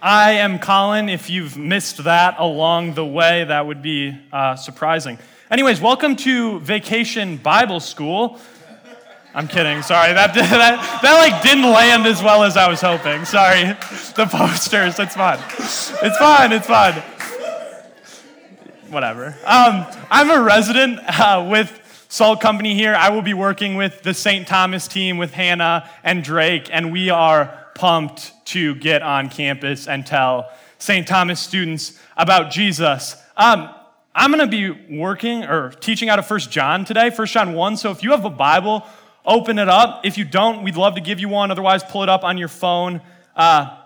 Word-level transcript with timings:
I 0.00 0.32
am 0.32 0.60
Colin. 0.60 1.08
If 1.08 1.28
you've 1.28 1.56
missed 1.56 2.04
that 2.04 2.36
along 2.38 2.94
the 2.94 3.04
way, 3.04 3.42
that 3.42 3.66
would 3.66 3.82
be 3.82 4.16
uh, 4.32 4.54
surprising. 4.54 5.18
Anyways, 5.50 5.80
welcome 5.80 6.14
to 6.16 6.60
Vacation 6.60 7.36
Bible 7.36 7.80
School. 7.80 8.38
I'm 9.34 9.48
kidding. 9.48 9.82
Sorry, 9.82 10.12
that, 10.12 10.34
that 10.34 11.00
that 11.02 11.14
like 11.14 11.42
didn't 11.42 11.64
land 11.64 12.06
as 12.06 12.22
well 12.22 12.44
as 12.44 12.56
I 12.56 12.68
was 12.68 12.80
hoping. 12.80 13.24
Sorry, 13.24 13.64
the 14.14 14.28
posters. 14.30 15.00
It's 15.00 15.16
fine. 15.16 15.40
It's 15.58 16.18
fine. 16.18 16.52
It's 16.52 16.66
fine. 16.66 17.02
Whatever. 18.90 19.36
Um, 19.44 19.84
I'm 20.10 20.30
a 20.30 20.40
resident 20.40 21.00
uh, 21.08 21.46
with 21.50 22.06
Salt 22.08 22.40
Company 22.40 22.74
here. 22.74 22.94
I 22.94 23.10
will 23.10 23.22
be 23.22 23.34
working 23.34 23.74
with 23.74 24.02
the 24.02 24.14
St. 24.14 24.46
Thomas 24.46 24.86
team 24.86 25.18
with 25.18 25.32
Hannah 25.32 25.90
and 26.04 26.22
Drake, 26.22 26.68
and 26.70 26.92
we 26.92 27.10
are 27.10 27.67
pumped 27.78 28.32
to 28.46 28.74
get 28.74 29.02
on 29.02 29.30
campus 29.30 29.86
and 29.86 30.04
tell 30.04 30.50
St. 30.78 31.06
Thomas 31.06 31.38
students 31.38 31.98
about 32.16 32.50
Jesus. 32.50 33.16
Um, 33.36 33.70
I'm 34.14 34.32
going 34.32 34.40
to 34.40 34.50
be 34.50 34.96
working 34.96 35.44
or 35.44 35.70
teaching 35.70 36.08
out 36.08 36.18
of 36.18 36.26
First 36.26 36.50
John 36.50 36.84
today, 36.84 37.10
First 37.10 37.32
John 37.32 37.52
1. 37.54 37.76
So 37.76 37.92
if 37.92 38.02
you 38.02 38.10
have 38.10 38.24
a 38.24 38.30
Bible, 38.30 38.84
open 39.24 39.60
it 39.60 39.68
up. 39.68 40.04
If 40.04 40.18
you 40.18 40.24
don't, 40.24 40.64
we'd 40.64 40.76
love 40.76 40.96
to 40.96 41.00
give 41.00 41.20
you 41.20 41.28
one. 41.28 41.52
Otherwise, 41.52 41.84
pull 41.84 42.02
it 42.02 42.08
up 42.08 42.24
on 42.24 42.36
your 42.36 42.48
phone. 42.48 43.00
Uh, 43.36 43.76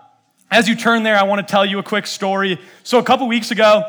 as 0.49 0.67
you 0.67 0.75
turn 0.75 1.03
there, 1.03 1.15
I 1.15 1.23
want 1.23 1.47
to 1.47 1.51
tell 1.51 1.65
you 1.65 1.77
a 1.77 1.83
quick 1.83 2.07
story. 2.07 2.59
So 2.81 2.97
a 2.97 3.03
couple 3.03 3.27
weeks 3.27 3.51
ago, 3.51 3.83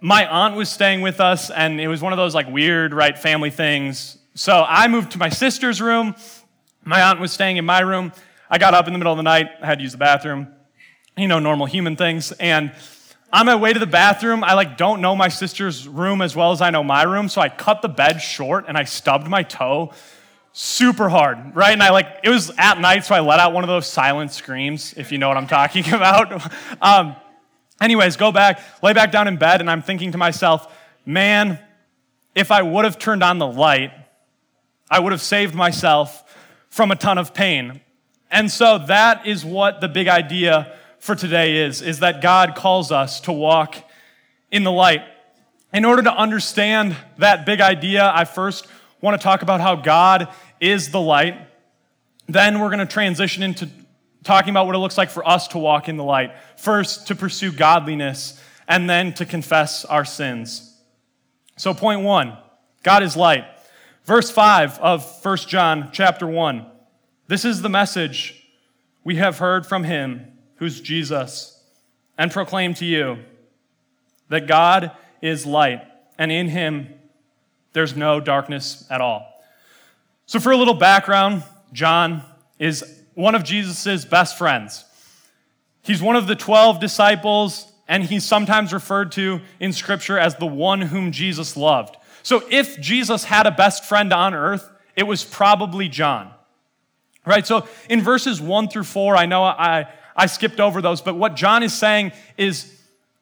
my 0.00 0.26
aunt 0.26 0.56
was 0.56 0.70
staying 0.70 1.02
with 1.02 1.20
us, 1.20 1.50
and 1.50 1.78
it 1.78 1.88
was 1.88 2.00
one 2.00 2.14
of 2.14 2.16
those 2.16 2.34
like 2.34 2.48
weird, 2.48 2.94
right, 2.94 3.18
family 3.18 3.50
things. 3.50 4.16
So 4.34 4.64
I 4.66 4.88
moved 4.88 5.12
to 5.12 5.18
my 5.18 5.28
sister's 5.28 5.82
room. 5.82 6.14
My 6.84 7.02
aunt 7.02 7.20
was 7.20 7.32
staying 7.32 7.58
in 7.58 7.66
my 7.66 7.80
room. 7.80 8.12
I 8.50 8.58
got 8.58 8.74
up 8.74 8.86
in 8.86 8.92
the 8.92 8.98
middle 8.98 9.12
of 9.12 9.16
the 9.16 9.22
night, 9.22 9.48
I 9.60 9.66
had 9.66 9.78
to 9.78 9.82
use 9.82 9.92
the 9.92 9.98
bathroom, 9.98 10.48
you 11.16 11.28
know, 11.28 11.38
normal 11.38 11.66
human 11.66 11.96
things. 11.96 12.32
And 12.32 12.72
on 13.32 13.46
my 13.46 13.56
way 13.56 13.72
to 13.72 13.78
the 13.78 13.86
bathroom, 13.86 14.44
I 14.44 14.54
like 14.54 14.76
don't 14.76 15.00
know 15.00 15.16
my 15.16 15.28
sister's 15.28 15.88
room 15.88 16.22
as 16.22 16.36
well 16.36 16.52
as 16.52 16.60
I 16.60 16.70
know 16.70 16.84
my 16.84 17.02
room, 17.02 17.28
so 17.28 17.40
I 17.40 17.48
cut 17.48 17.82
the 17.82 17.88
bed 17.88 18.18
short 18.18 18.66
and 18.68 18.78
I 18.78 18.84
stubbed 18.84 19.28
my 19.28 19.42
toe 19.42 19.92
super 20.52 21.10
hard, 21.10 21.54
right? 21.54 21.72
And 21.72 21.82
I 21.82 21.90
like 21.90 22.20
it 22.22 22.30
was 22.30 22.50
at 22.56 22.80
night, 22.80 23.04
so 23.04 23.14
I 23.14 23.20
let 23.20 23.40
out 23.40 23.52
one 23.52 23.62
of 23.62 23.68
those 23.68 23.86
silent 23.86 24.32
screams, 24.32 24.94
if 24.96 25.12
you 25.12 25.18
know 25.18 25.28
what 25.28 25.36
I'm 25.36 25.46
talking 25.46 25.86
about. 25.92 26.50
um, 26.80 27.14
anyways, 27.80 28.16
go 28.16 28.32
back, 28.32 28.60
lay 28.82 28.94
back 28.94 29.12
down 29.12 29.28
in 29.28 29.36
bed, 29.36 29.60
and 29.60 29.70
I'm 29.70 29.82
thinking 29.82 30.12
to 30.12 30.18
myself, 30.18 30.72
man, 31.04 31.58
if 32.34 32.50
I 32.50 32.62
would 32.62 32.84
have 32.84 32.98
turned 32.98 33.22
on 33.22 33.38
the 33.38 33.46
light, 33.46 33.92
I 34.90 35.00
would 35.00 35.12
have 35.12 35.20
saved 35.20 35.54
myself 35.54 36.22
from 36.70 36.90
a 36.90 36.96
ton 36.96 37.18
of 37.18 37.34
pain. 37.34 37.80
And 38.30 38.50
so 38.50 38.78
that 38.78 39.26
is 39.26 39.44
what 39.44 39.80
the 39.80 39.88
big 39.88 40.08
idea 40.08 40.76
for 40.98 41.14
today 41.14 41.64
is, 41.64 41.82
is 41.82 42.00
that 42.00 42.20
God 42.20 42.54
calls 42.54 42.90
us 42.90 43.20
to 43.22 43.32
walk 43.32 43.76
in 44.50 44.64
the 44.64 44.72
light. 44.72 45.02
In 45.72 45.84
order 45.84 46.02
to 46.02 46.12
understand 46.12 46.96
that 47.18 47.46
big 47.46 47.60
idea, 47.60 48.10
I 48.14 48.24
first 48.24 48.66
want 49.00 49.20
to 49.20 49.22
talk 49.22 49.42
about 49.42 49.60
how 49.60 49.76
God 49.76 50.28
is 50.60 50.90
the 50.90 51.00
light. 51.00 51.38
Then 52.26 52.60
we're 52.60 52.70
going 52.70 52.80
to 52.80 52.86
transition 52.86 53.42
into 53.42 53.68
talking 54.24 54.50
about 54.50 54.66
what 54.66 54.74
it 54.74 54.78
looks 54.78 54.98
like 54.98 55.10
for 55.10 55.26
us 55.26 55.48
to 55.48 55.58
walk 55.58 55.88
in 55.88 55.96
the 55.96 56.04
light. 56.04 56.32
First, 56.56 57.06
to 57.08 57.14
pursue 57.14 57.52
godliness, 57.52 58.40
and 58.68 58.90
then 58.90 59.12
to 59.14 59.24
confess 59.24 59.84
our 59.84 60.04
sins. 60.04 60.74
So 61.56 61.72
point 61.72 62.02
1, 62.02 62.36
God 62.82 63.02
is 63.02 63.16
light. 63.16 63.44
Verse 64.04 64.30
5 64.30 64.78
of 64.80 65.24
1 65.24 65.36
John 65.38 65.90
chapter 65.92 66.26
1. 66.26 66.66
This 67.28 67.44
is 67.44 67.60
the 67.60 67.68
message 67.68 68.44
we 69.02 69.16
have 69.16 69.38
heard 69.38 69.66
from 69.66 69.82
him, 69.82 70.32
who's 70.56 70.80
Jesus, 70.80 71.60
and 72.16 72.30
proclaim 72.30 72.72
to 72.74 72.84
you 72.84 73.18
that 74.28 74.46
God 74.46 74.92
is 75.20 75.44
light, 75.44 75.82
and 76.18 76.30
in 76.30 76.48
him 76.48 76.88
there's 77.72 77.96
no 77.96 78.20
darkness 78.20 78.86
at 78.90 79.00
all. 79.00 79.26
So, 80.26 80.38
for 80.38 80.52
a 80.52 80.56
little 80.56 80.74
background, 80.74 81.42
John 81.72 82.22
is 82.58 82.84
one 83.14 83.34
of 83.34 83.42
Jesus' 83.42 84.04
best 84.04 84.38
friends. 84.38 84.84
He's 85.82 86.02
one 86.02 86.16
of 86.16 86.28
the 86.28 86.36
12 86.36 86.80
disciples, 86.80 87.72
and 87.88 88.04
he's 88.04 88.24
sometimes 88.24 88.72
referred 88.72 89.12
to 89.12 89.40
in 89.58 89.72
Scripture 89.72 90.18
as 90.18 90.36
the 90.36 90.46
one 90.46 90.80
whom 90.80 91.10
Jesus 91.10 91.56
loved. 91.56 91.96
So, 92.22 92.44
if 92.50 92.80
Jesus 92.80 93.24
had 93.24 93.46
a 93.46 93.52
best 93.52 93.84
friend 93.84 94.12
on 94.12 94.32
earth, 94.32 94.70
it 94.94 95.04
was 95.04 95.24
probably 95.24 95.88
John. 95.88 96.30
Right? 97.26 97.46
So 97.46 97.66
in 97.90 98.00
verses 98.02 98.40
one 98.40 98.68
through 98.68 98.84
four, 98.84 99.16
I 99.16 99.26
know 99.26 99.42
I, 99.42 99.88
I 100.14 100.26
skipped 100.26 100.60
over 100.60 100.80
those, 100.80 101.02
but 101.02 101.16
what 101.16 101.34
John 101.34 101.62
is 101.62 101.74
saying 101.74 102.12
is 102.38 102.72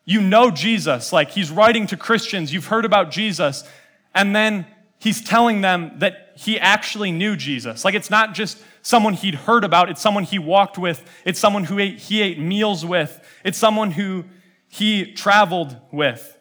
you 0.04 0.20
know 0.20 0.50
Jesus. 0.50 1.12
Like 1.12 1.31
he's 1.31 1.50
writing 1.50 1.87
to 1.88 1.97
Christians, 1.97 2.53
you've 2.53 2.66
heard 2.66 2.84
about 2.84 3.10
Jesus, 3.10 3.64
and 4.14 4.37
then 4.37 4.66
he's 4.98 5.22
telling 5.22 5.62
them 5.62 5.93
that 5.98 6.32
he 6.37 6.60
actually 6.60 7.12
knew 7.12 7.34
Jesus. 7.34 7.84
Like 7.84 7.94
it's 7.94 8.10
not 8.10 8.34
just 8.34 8.59
someone 8.82 9.14
he'd 9.14 9.34
heard 9.34 9.64
about, 9.64 9.88
it's 9.88 10.03
someone 10.03 10.25
he 10.25 10.38
walked 10.38 10.76
with, 10.76 11.03
it's 11.25 11.41
someone 11.41 11.64
who 11.64 11.78
ate, 11.78 11.98
he 11.98 12.20
ate 12.20 12.38
meals 12.38 12.84
with, 12.84 13.26
it's 13.43 13.56
someone 13.56 13.93
who 13.93 14.25
he 14.69 15.12
traveled 15.12 15.76
with. 15.91 16.38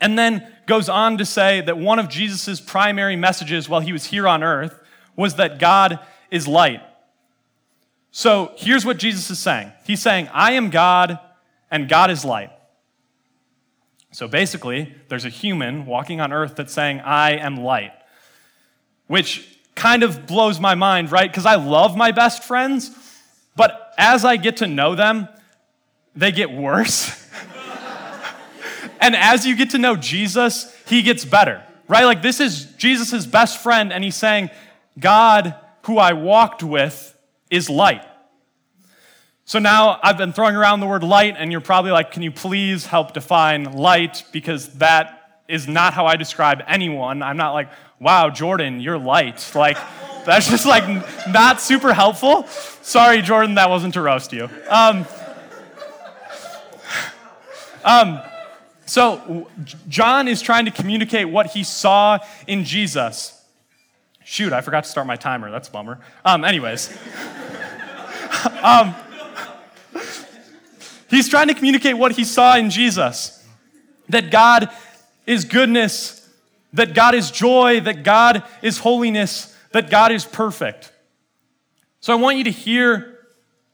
And 0.00 0.18
then 0.18 0.52
goes 0.66 0.88
on 0.88 1.18
to 1.18 1.24
say 1.24 1.60
that 1.60 1.78
one 1.78 2.00
of 2.00 2.08
Jesus' 2.08 2.60
primary 2.60 3.14
messages 3.14 3.68
while 3.68 3.80
he 3.80 3.92
was 3.92 4.06
here 4.06 4.26
on 4.26 4.42
earth 4.42 4.80
was 5.14 5.36
that 5.36 5.60
God 5.60 6.00
is 6.32 6.48
light. 6.48 6.80
So 8.10 8.52
here's 8.56 8.84
what 8.84 8.96
Jesus 8.96 9.30
is 9.30 9.38
saying 9.38 9.70
He's 9.84 10.02
saying, 10.02 10.28
I 10.32 10.52
am 10.52 10.70
God, 10.70 11.20
and 11.70 11.88
God 11.88 12.10
is 12.10 12.24
light. 12.24 12.50
So 14.10 14.26
basically, 14.26 14.94
there's 15.08 15.24
a 15.24 15.30
human 15.30 15.86
walking 15.86 16.20
on 16.20 16.32
earth 16.32 16.56
that's 16.56 16.72
saying, 16.72 17.00
I 17.00 17.36
am 17.36 17.56
light, 17.56 17.92
which 19.06 19.48
kind 19.74 20.02
of 20.02 20.26
blows 20.26 20.60
my 20.60 20.74
mind, 20.74 21.10
right? 21.10 21.30
Because 21.30 21.46
I 21.46 21.54
love 21.54 21.96
my 21.96 22.12
best 22.12 22.44
friends, 22.44 22.90
but 23.56 23.94
as 23.96 24.24
I 24.24 24.36
get 24.36 24.58
to 24.58 24.66
know 24.66 24.94
them, 24.94 25.28
they 26.14 26.30
get 26.30 26.50
worse. 26.50 27.26
and 29.00 29.16
as 29.16 29.46
you 29.46 29.56
get 29.56 29.70
to 29.70 29.78
know 29.78 29.96
Jesus, 29.96 30.74
he 30.86 31.00
gets 31.00 31.24
better, 31.24 31.62
right? 31.88 32.04
Like 32.04 32.20
this 32.20 32.38
is 32.38 32.66
Jesus' 32.76 33.24
best 33.24 33.62
friend, 33.62 33.94
and 33.94 34.04
he's 34.04 34.16
saying, 34.16 34.50
God 34.98 35.54
who 35.82 35.98
I 35.98 36.12
walked 36.12 36.62
with 36.62 37.16
is 37.50 37.68
light. 37.68 38.04
So 39.44 39.58
now 39.58 39.98
I've 40.02 40.16
been 40.16 40.32
throwing 40.32 40.56
around 40.56 40.80
the 40.80 40.86
word 40.86 41.02
light, 41.02 41.34
and 41.36 41.50
you're 41.50 41.60
probably 41.60 41.90
like, 41.90 42.12
can 42.12 42.22
you 42.22 42.30
please 42.30 42.86
help 42.86 43.12
define 43.12 43.64
light? 43.72 44.24
Because 44.32 44.68
that 44.74 45.42
is 45.48 45.68
not 45.68 45.92
how 45.92 46.06
I 46.06 46.16
describe 46.16 46.62
anyone. 46.66 47.22
I'm 47.22 47.36
not 47.36 47.52
like, 47.52 47.68
wow, 48.00 48.30
Jordan, 48.30 48.80
you're 48.80 48.98
light. 48.98 49.50
Like, 49.54 49.76
that's 50.24 50.48
just 50.48 50.64
like 50.64 50.84
not 51.28 51.60
super 51.60 51.92
helpful. 51.92 52.46
Sorry, 52.82 53.20
Jordan, 53.20 53.56
that 53.56 53.68
wasn't 53.68 53.94
to 53.94 54.02
roast 54.02 54.32
you. 54.32 54.48
Um, 54.68 55.04
um, 57.84 58.20
so, 58.86 59.48
John 59.88 60.28
is 60.28 60.40
trying 60.40 60.66
to 60.66 60.70
communicate 60.70 61.28
what 61.28 61.46
he 61.46 61.64
saw 61.64 62.18
in 62.46 62.64
Jesus. 62.64 63.41
Shoot, 64.24 64.52
I 64.52 64.60
forgot 64.60 64.84
to 64.84 64.90
start 64.90 65.06
my 65.06 65.16
timer. 65.16 65.50
That's 65.50 65.68
bummer. 65.68 65.98
Um, 66.24 66.44
anyways. 66.44 66.90
um, 68.62 68.94
he's 71.10 71.28
trying 71.28 71.48
to 71.48 71.54
communicate 71.54 71.96
what 71.96 72.12
he 72.12 72.24
saw 72.24 72.56
in 72.56 72.70
Jesus 72.70 73.38
that 74.08 74.30
God 74.30 74.68
is 75.26 75.44
goodness, 75.44 76.28
that 76.72 76.94
God 76.94 77.14
is 77.14 77.30
joy, 77.30 77.80
that 77.80 78.02
God 78.02 78.44
is 78.60 78.78
holiness, 78.78 79.56
that 79.72 79.90
God 79.90 80.12
is 80.12 80.24
perfect. 80.24 80.92
So 82.00 82.12
I 82.12 82.16
want 82.16 82.36
you 82.36 82.44
to 82.44 82.50
hear 82.50 83.18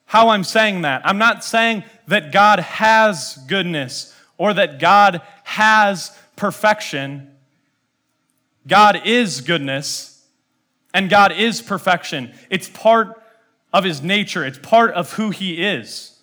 how 0.05 0.29
I'm 0.29 0.45
saying 0.45 0.83
that. 0.83 1.03
I'm 1.05 1.19
not 1.19 1.45
saying 1.45 1.85
that 2.07 2.33
God 2.33 2.61
has 2.61 3.39
goodness 3.47 4.15
or 4.37 4.55
that 4.55 4.79
God 4.79 5.23
has 5.45 6.17
perfection. 6.37 7.35
God 8.67 9.03
is 9.05 9.41
goodness 9.41 10.18
and 10.95 11.11
God 11.11 11.33
is 11.33 11.61
perfection. 11.61 12.33
It's 12.51 12.69
part 12.69 13.23
of 13.73 13.85
his 13.85 14.03
nature, 14.03 14.45
it's 14.45 14.59
part 14.59 14.93
of 14.95 15.13
who 15.13 15.31
he 15.31 15.63
is. 15.63 16.19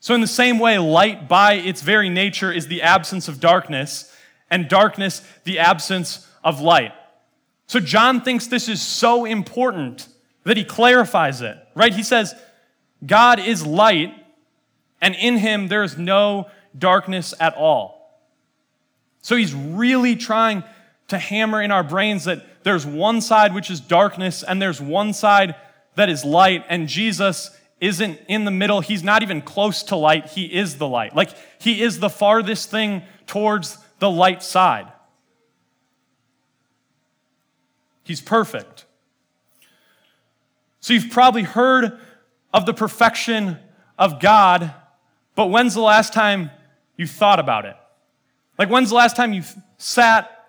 So, 0.00 0.14
in 0.14 0.20
the 0.20 0.26
same 0.26 0.58
way, 0.58 0.78
light 0.78 1.28
by 1.28 1.54
its 1.54 1.80
very 1.80 2.08
nature 2.08 2.50
is 2.50 2.66
the 2.66 2.82
absence 2.82 3.28
of 3.28 3.38
darkness, 3.38 4.12
and 4.50 4.68
darkness 4.68 5.22
the 5.44 5.60
absence 5.60 6.28
of 6.42 6.60
light. 6.60 6.92
So, 7.68 7.78
John 7.78 8.20
thinks 8.20 8.48
this 8.48 8.68
is 8.68 8.82
so 8.82 9.24
important 9.24 10.08
that 10.42 10.56
he 10.56 10.64
clarifies 10.64 11.40
it, 11.40 11.56
right? 11.76 11.94
He 11.94 12.02
says, 12.02 12.34
God 13.06 13.38
is 13.38 13.64
light, 13.64 14.12
and 15.00 15.14
in 15.14 15.36
him 15.36 15.68
there 15.68 15.84
is 15.84 15.96
no 15.96 16.50
darkness 16.76 17.32
at 17.38 17.54
all. 17.54 18.20
So, 19.22 19.36
he's 19.36 19.54
really 19.54 20.16
trying 20.16 20.64
to 21.12 21.18
hammer 21.18 21.62
in 21.62 21.70
our 21.70 21.84
brains 21.84 22.24
that 22.24 22.64
there's 22.64 22.84
one 22.84 23.20
side 23.20 23.54
which 23.54 23.70
is 23.70 23.80
darkness 23.80 24.42
and 24.42 24.60
there's 24.60 24.80
one 24.80 25.12
side 25.12 25.54
that 25.94 26.08
is 26.08 26.24
light, 26.24 26.64
and 26.68 26.88
Jesus 26.88 27.50
isn't 27.80 28.18
in 28.28 28.44
the 28.44 28.50
middle. 28.50 28.80
He's 28.80 29.02
not 29.02 29.22
even 29.22 29.42
close 29.42 29.82
to 29.84 29.96
light. 29.96 30.26
He 30.30 30.46
is 30.46 30.78
the 30.78 30.88
light. 30.88 31.14
Like, 31.14 31.30
he 31.60 31.82
is 31.82 32.00
the 32.00 32.08
farthest 32.08 32.70
thing 32.70 33.02
towards 33.26 33.76
the 33.98 34.10
light 34.10 34.42
side. 34.42 34.90
He's 38.04 38.20
perfect. 38.20 38.86
So, 40.80 40.94
you've 40.94 41.10
probably 41.10 41.42
heard 41.42 41.98
of 42.54 42.64
the 42.64 42.74
perfection 42.74 43.58
of 43.98 44.18
God, 44.18 44.72
but 45.34 45.48
when's 45.48 45.74
the 45.74 45.82
last 45.82 46.14
time 46.14 46.50
you 46.96 47.06
thought 47.06 47.38
about 47.38 47.66
it? 47.66 47.76
Like, 48.58 48.70
when's 48.70 48.88
the 48.88 48.96
last 48.96 49.14
time 49.14 49.32
you 49.32 49.42
sat 49.76 50.41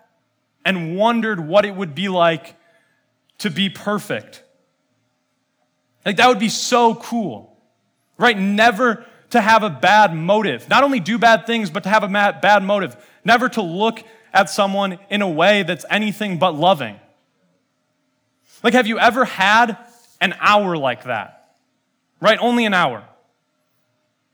and 0.64 0.96
wondered 0.96 1.40
what 1.40 1.64
it 1.64 1.74
would 1.74 1.94
be 1.94 2.08
like 2.08 2.56
to 3.38 3.50
be 3.50 3.68
perfect? 3.68 4.42
Like, 6.04 6.16
that 6.16 6.28
would 6.28 6.38
be 6.38 6.48
so 6.48 6.94
cool, 6.94 7.56
right? 8.18 8.38
Never 8.38 9.04
to 9.30 9.40
have 9.40 9.62
a 9.62 9.70
bad 9.70 10.14
motive. 10.14 10.68
Not 10.68 10.84
only 10.84 11.00
do 11.00 11.18
bad 11.18 11.46
things, 11.46 11.70
but 11.70 11.82
to 11.84 11.88
have 11.88 12.04
a 12.04 12.08
bad 12.08 12.62
motive. 12.62 12.96
Never 13.24 13.48
to 13.50 13.62
look 13.62 14.02
at 14.32 14.50
someone 14.50 14.98
in 15.10 15.22
a 15.22 15.28
way 15.28 15.62
that's 15.62 15.84
anything 15.90 16.38
but 16.38 16.54
loving. 16.54 16.98
Like, 18.62 18.74
have 18.74 18.86
you 18.86 18.98
ever 18.98 19.24
had 19.24 19.76
an 20.20 20.34
hour 20.40 20.76
like 20.76 21.04
that? 21.04 21.56
Right? 22.20 22.38
Only 22.40 22.64
an 22.64 22.74
hour. 22.74 23.04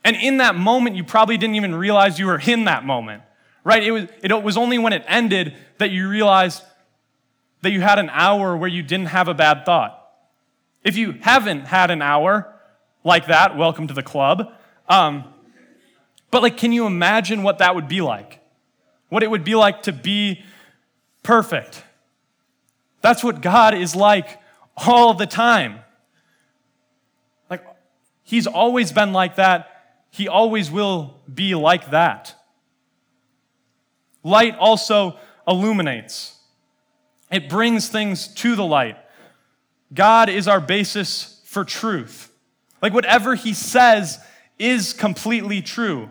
And 0.05 0.17
in 0.17 0.39
that 0.39 0.55
moment, 0.55 0.97
you 0.97 1.05
probably 1.05 1.37
didn't 1.37 1.57
even 1.57 1.75
realize 1.75 2.19
you 2.19 2.27
were 2.27 2.41
in 2.41 2.65
that 2.65 2.85
moment. 2.85 3.23
Right? 3.63 3.83
It 3.83 3.91
was, 3.91 4.05
it 4.23 4.43
was 4.43 4.57
only 4.57 4.79
when 4.79 4.93
it 4.93 5.05
ended 5.07 5.55
that 5.79 5.91
you 5.91 6.09
realized 6.09 6.63
that 7.63 7.73
you 7.73 7.81
had 7.81 7.99
an 7.99 8.11
hour 8.11 8.57
where 8.57 8.69
you 8.69 8.83
didn't 8.83 9.07
have 9.07 9.29
a 9.29 9.35
bad 9.35 9.67
thought. 9.67 9.97
If 10.83 10.97
you 10.97 11.13
haven't 11.21 11.67
had 11.67 11.91
an 11.91 12.01
hour 12.01 12.55
like 13.05 13.27
that, 13.27 13.57
welcome 13.57 13.87
to 13.89 13.95
the 13.95 14.03
club. 14.03 14.53
Um, 14.89 15.25
but 16.31 16.43
like, 16.43 16.57
can 16.57 16.73
you 16.73 16.87
imagine 16.87 17.43
what 17.43 17.59
that 17.59 17.75
would 17.75 17.89
be 17.89 18.01
like? 18.01 18.41
What 19.09 19.23
it 19.23 19.31
would 19.31 19.45
be 19.45 19.55
like 19.55 19.83
to 19.83 19.93
be 19.93 20.43
perfect. 21.23 21.85
That's 23.03 23.25
what 23.25 23.41
God 23.41 23.75
is 23.75 23.95
like 23.95 24.41
all 24.77 25.15
the 25.15 25.27
time. 25.27 25.81
Like, 27.51 27.65
He's 28.23 28.47
always 28.47 28.93
been 28.93 29.13
like 29.13 29.37
that. 29.37 29.67
He 30.11 30.29
always 30.29 30.71
will 30.71 31.21
be 31.33 31.55
like 31.55 31.91
that. 31.91 32.37
Light 34.23 34.57
also 34.59 35.17
illuminates, 35.47 36.37
it 37.31 37.49
brings 37.49 37.89
things 37.89 38.29
to 38.35 38.57
the 38.57 38.65
light. 38.65 38.97
God 39.93 40.29
is 40.29 40.47
our 40.47 40.61
basis 40.61 41.41
for 41.45 41.65
truth. 41.65 42.31
Like 42.83 42.93
whatever 42.93 43.35
he 43.35 43.55
says 43.55 44.19
is 44.59 44.93
completely 44.93 45.63
true. 45.63 46.09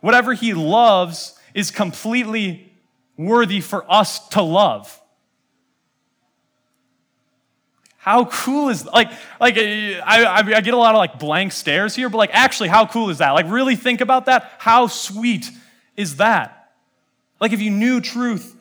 Whatever 0.00 0.34
he 0.34 0.54
loves 0.54 1.38
is 1.54 1.70
completely 1.70 2.72
worthy 3.16 3.60
for 3.60 3.90
us 3.90 4.28
to 4.28 4.42
love. 4.42 5.00
How 7.98 8.26
cool 8.26 8.68
is 8.68 8.86
like 8.86 9.10
like 9.40 9.56
I, 9.58 10.30
I, 10.56 10.60
get 10.60 10.74
a 10.74 10.76
lot 10.76 10.94
of 10.94 10.98
like 10.98 11.18
blank 11.18 11.50
stares 11.50 11.96
here, 11.96 12.08
but 12.08 12.18
like 12.18 12.30
actually, 12.32 12.68
how 12.68 12.86
cool 12.86 13.10
is 13.10 13.18
that? 13.18 13.32
Like 13.32 13.50
really 13.50 13.74
think 13.74 14.00
about 14.00 14.26
that. 14.26 14.52
How 14.58 14.86
sweet 14.86 15.50
is 15.96 16.18
that? 16.18 16.55
Like 17.40 17.52
if 17.52 17.60
you 17.60 17.70
knew 17.70 18.00
truth 18.00 18.56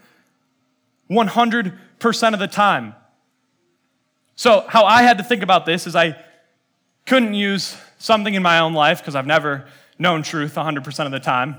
100% 1.09 2.33
of 2.33 2.39
the 2.39 2.47
time, 2.47 2.95
so, 4.35 4.65
how 4.67 4.83
I 4.83 5.01
had 5.01 5.17
to 5.19 5.23
think 5.23 5.43
about 5.43 5.65
this 5.65 5.87
is 5.87 5.95
I 5.95 6.17
couldn't 7.05 7.33
use 7.33 7.77
something 7.97 8.33
in 8.33 8.43
my 8.43 8.59
own 8.59 8.73
life 8.73 8.99
because 8.99 9.15
I've 9.15 9.25
never 9.25 9.65
known 9.97 10.23
truth 10.23 10.55
100% 10.55 11.05
of 11.05 11.11
the 11.11 11.21
time. 11.21 11.55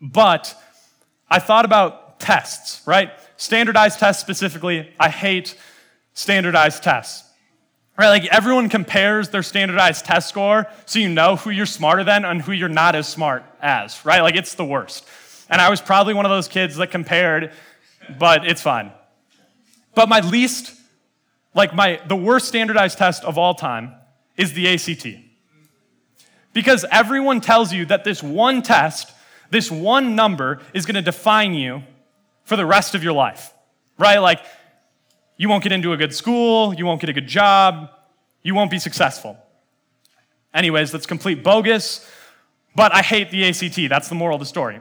But 0.00 0.54
I 1.28 1.38
thought 1.38 1.64
about 1.64 2.18
tests, 2.18 2.84
right? 2.86 3.12
Standardized 3.36 4.00
tests 4.00 4.20
specifically. 4.20 4.92
I 4.98 5.10
hate 5.10 5.56
standardized 6.12 6.82
tests. 6.82 7.28
Right? 7.96 8.08
Like 8.08 8.24
everyone 8.26 8.68
compares 8.68 9.28
their 9.28 9.42
standardized 9.42 10.06
test 10.06 10.28
score 10.28 10.66
so 10.86 10.98
you 10.98 11.08
know 11.08 11.36
who 11.36 11.50
you're 11.50 11.66
smarter 11.66 12.02
than 12.02 12.24
and 12.24 12.40
who 12.40 12.52
you're 12.52 12.68
not 12.68 12.94
as 12.94 13.06
smart 13.06 13.44
as, 13.60 14.04
right? 14.06 14.22
Like 14.22 14.36
it's 14.36 14.54
the 14.54 14.64
worst. 14.64 15.06
And 15.50 15.60
I 15.60 15.68
was 15.68 15.80
probably 15.80 16.14
one 16.14 16.24
of 16.24 16.30
those 16.30 16.48
kids 16.48 16.76
that 16.76 16.90
compared, 16.90 17.52
but 18.18 18.46
it's 18.46 18.62
fine. 18.62 18.92
But 19.94 20.08
my 20.08 20.20
least 20.20 20.76
like 21.54 21.74
my 21.74 22.00
the 22.06 22.16
worst 22.16 22.46
standardized 22.48 22.98
test 22.98 23.24
of 23.24 23.36
all 23.38 23.54
time 23.54 23.94
is 24.36 24.52
the 24.52 24.68
ACT. 24.68 25.06
Because 26.52 26.84
everyone 26.90 27.40
tells 27.40 27.72
you 27.72 27.84
that 27.86 28.04
this 28.04 28.22
one 28.22 28.62
test, 28.62 29.12
this 29.50 29.70
one 29.70 30.16
number 30.16 30.60
is 30.74 30.86
going 30.86 30.96
to 30.96 31.02
define 31.02 31.54
you 31.54 31.82
for 32.44 32.56
the 32.56 32.66
rest 32.66 32.94
of 32.94 33.04
your 33.04 33.12
life. 33.12 33.52
Right? 33.98 34.18
Like 34.18 34.40
you 35.36 35.48
won't 35.48 35.62
get 35.62 35.72
into 35.72 35.92
a 35.92 35.96
good 35.96 36.14
school, 36.14 36.74
you 36.74 36.86
won't 36.86 37.00
get 37.00 37.10
a 37.10 37.12
good 37.12 37.26
job, 37.26 37.90
you 38.42 38.54
won't 38.54 38.70
be 38.70 38.78
successful. 38.78 39.36
Anyways, 40.52 40.90
that's 40.90 41.06
complete 41.06 41.44
bogus, 41.44 42.08
but 42.74 42.92
I 42.92 43.02
hate 43.02 43.30
the 43.30 43.48
ACT. 43.48 43.88
That's 43.88 44.08
the 44.08 44.16
moral 44.16 44.36
of 44.36 44.40
the 44.40 44.46
story. 44.46 44.80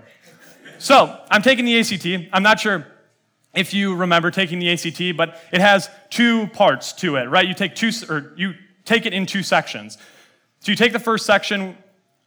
So, 0.80 1.20
I'm 1.30 1.42
taking 1.42 1.66
the 1.66 1.78
ACT. 1.78 2.30
I'm 2.32 2.42
not 2.42 2.62
sure 2.62 2.88
if 3.54 3.74
you 3.74 3.96
remember 3.96 4.32
taking 4.32 4.60
the 4.60 4.72
ACT, 4.72 5.18
but 5.18 5.38
it 5.52 5.60
has 5.60 5.90
two 6.10 6.48
parts 6.48 6.94
to 6.94 7.18
it, 7.18 7.26
right? 7.26 7.46
You 7.46 7.54
take 7.54 7.76
two, 7.76 7.92
or 8.10 8.34
you 8.38 8.54
take 8.86 9.06
it 9.06 9.14
in 9.14 9.26
two 9.26 9.44
sections. 9.44 9.98
So 10.62 10.72
you 10.72 10.78
take 10.78 10.94
the 10.94 11.00
first 11.00 11.26
section, 11.26 11.78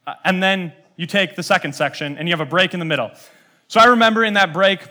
uh, 0.05 0.13
and 0.23 0.43
then 0.43 0.71
you 0.97 1.07
take 1.07 1.35
the 1.35 1.41
second 1.41 1.73
section, 1.73 2.15
and 2.17 2.27
you 2.27 2.33
have 2.33 2.41
a 2.41 2.49
break 2.49 2.75
in 2.75 2.79
the 2.79 2.85
middle. 2.85 3.09
So 3.67 3.79
I 3.79 3.85
remember 3.85 4.23
in 4.23 4.35
that 4.35 4.53
break, 4.53 4.81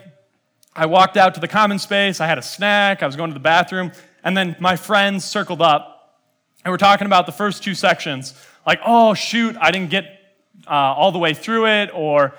I 0.75 0.85
walked 0.87 1.15
out 1.15 1.35
to 1.35 1.39
the 1.39 1.47
common 1.47 1.79
space, 1.79 2.19
I 2.19 2.27
had 2.27 2.37
a 2.37 2.41
snack, 2.41 3.01
I 3.01 3.05
was 3.05 3.15
going 3.15 3.29
to 3.29 3.33
the 3.33 3.39
bathroom, 3.39 3.93
and 4.25 4.35
then 4.35 4.57
my 4.59 4.75
friends 4.75 5.23
circled 5.23 5.61
up, 5.61 6.19
and 6.65 6.71
we're 6.71 6.77
talking 6.77 7.05
about 7.05 7.27
the 7.27 7.31
first 7.31 7.63
two 7.63 7.75
sections. 7.75 8.33
Like, 8.67 8.81
oh, 8.85 9.13
shoot, 9.13 9.55
I 9.61 9.71
didn't 9.71 9.89
get 9.89 10.19
uh, 10.67 10.71
all 10.71 11.13
the 11.13 11.19
way 11.19 11.33
through 11.33 11.67
it, 11.67 11.91
or 11.93 12.33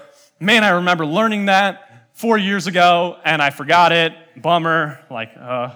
man, 0.45 0.63
I 0.63 0.71
remember 0.71 1.07
learning 1.07 1.47
that 1.47 2.09
four 2.13 2.37
years 2.37 2.67
ago 2.67 3.19
and 3.25 3.41
I 3.41 3.51
forgot 3.51 3.93
it. 3.93 4.13
Bummer. 4.37 5.01
Like, 5.11 5.31
uh, 5.39 5.71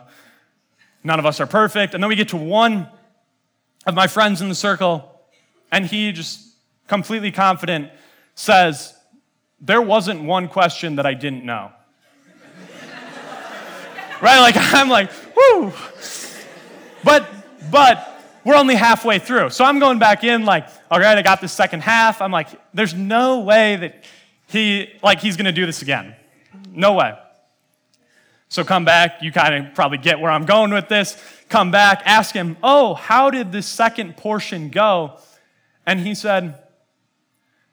none 1.03 1.19
of 1.19 1.27
us 1.27 1.41
are 1.41 1.47
perfect. 1.47 1.95
And 1.95 2.03
then 2.03 2.09
we 2.09 2.17
get 2.17 2.29
to 2.29 2.37
one 2.37 2.89
of 3.87 3.95
my 3.95 4.07
friends 4.07 4.43
in 4.43 4.49
the 4.49 4.55
circle, 4.55 5.11
and 5.73 5.87
he 5.87 6.13
just 6.13 6.47
completely 6.87 7.31
confident 7.31 7.91
says, 8.35 8.95
There 9.61 9.81
wasn't 9.81 10.23
one 10.25 10.49
question 10.49 10.97
that 10.97 11.07
I 11.07 11.15
didn't 11.15 11.45
know. 11.45 11.71
right? 14.21 14.41
Like, 14.41 14.57
I'm 14.59 14.89
like, 14.89 15.11
whoo. 15.35 15.73
But, 17.05 17.27
but, 17.71 18.15
we're 18.45 18.57
only 18.57 18.75
halfway 18.77 19.19
through. 19.19 19.51
So 19.51 19.65
I'm 19.65 19.79
going 19.79 19.99
back 19.99 20.25
in, 20.25 20.45
like, 20.45 20.69
all 20.91 20.99
right, 20.99 21.19
I 21.19 21.23
got 21.23 21.41
this 21.41 21.53
second 21.53 21.83
half. 21.83 22.23
I'm 22.23 22.33
like, 22.33 22.49
there's 22.73 22.95
no 22.95 23.41
way 23.41 23.77
that 23.77 24.05
he, 24.49 24.93
like, 25.03 25.21
he's 25.21 25.37
gonna 25.37 25.53
do 25.53 25.67
this 25.67 25.83
again. 25.83 26.17
No 26.73 26.95
way. 26.95 27.17
So 28.49 28.65
come 28.65 28.85
back. 28.85 29.23
You 29.23 29.31
kind 29.31 29.67
of 29.67 29.75
probably 29.75 29.99
get 29.99 30.21
where 30.21 30.31
I'm 30.31 30.47
going 30.47 30.73
with 30.73 30.89
this. 30.89 31.23
Come 31.49 31.71
back, 31.71 32.03
ask 32.05 32.35
him, 32.35 32.57
Oh, 32.63 32.95
how 32.95 33.31
did 33.31 33.53
this 33.53 33.67
second 33.67 34.17
portion 34.17 34.71
go? 34.71 35.19
And 35.87 36.01
he 36.01 36.15
said, 36.15 36.59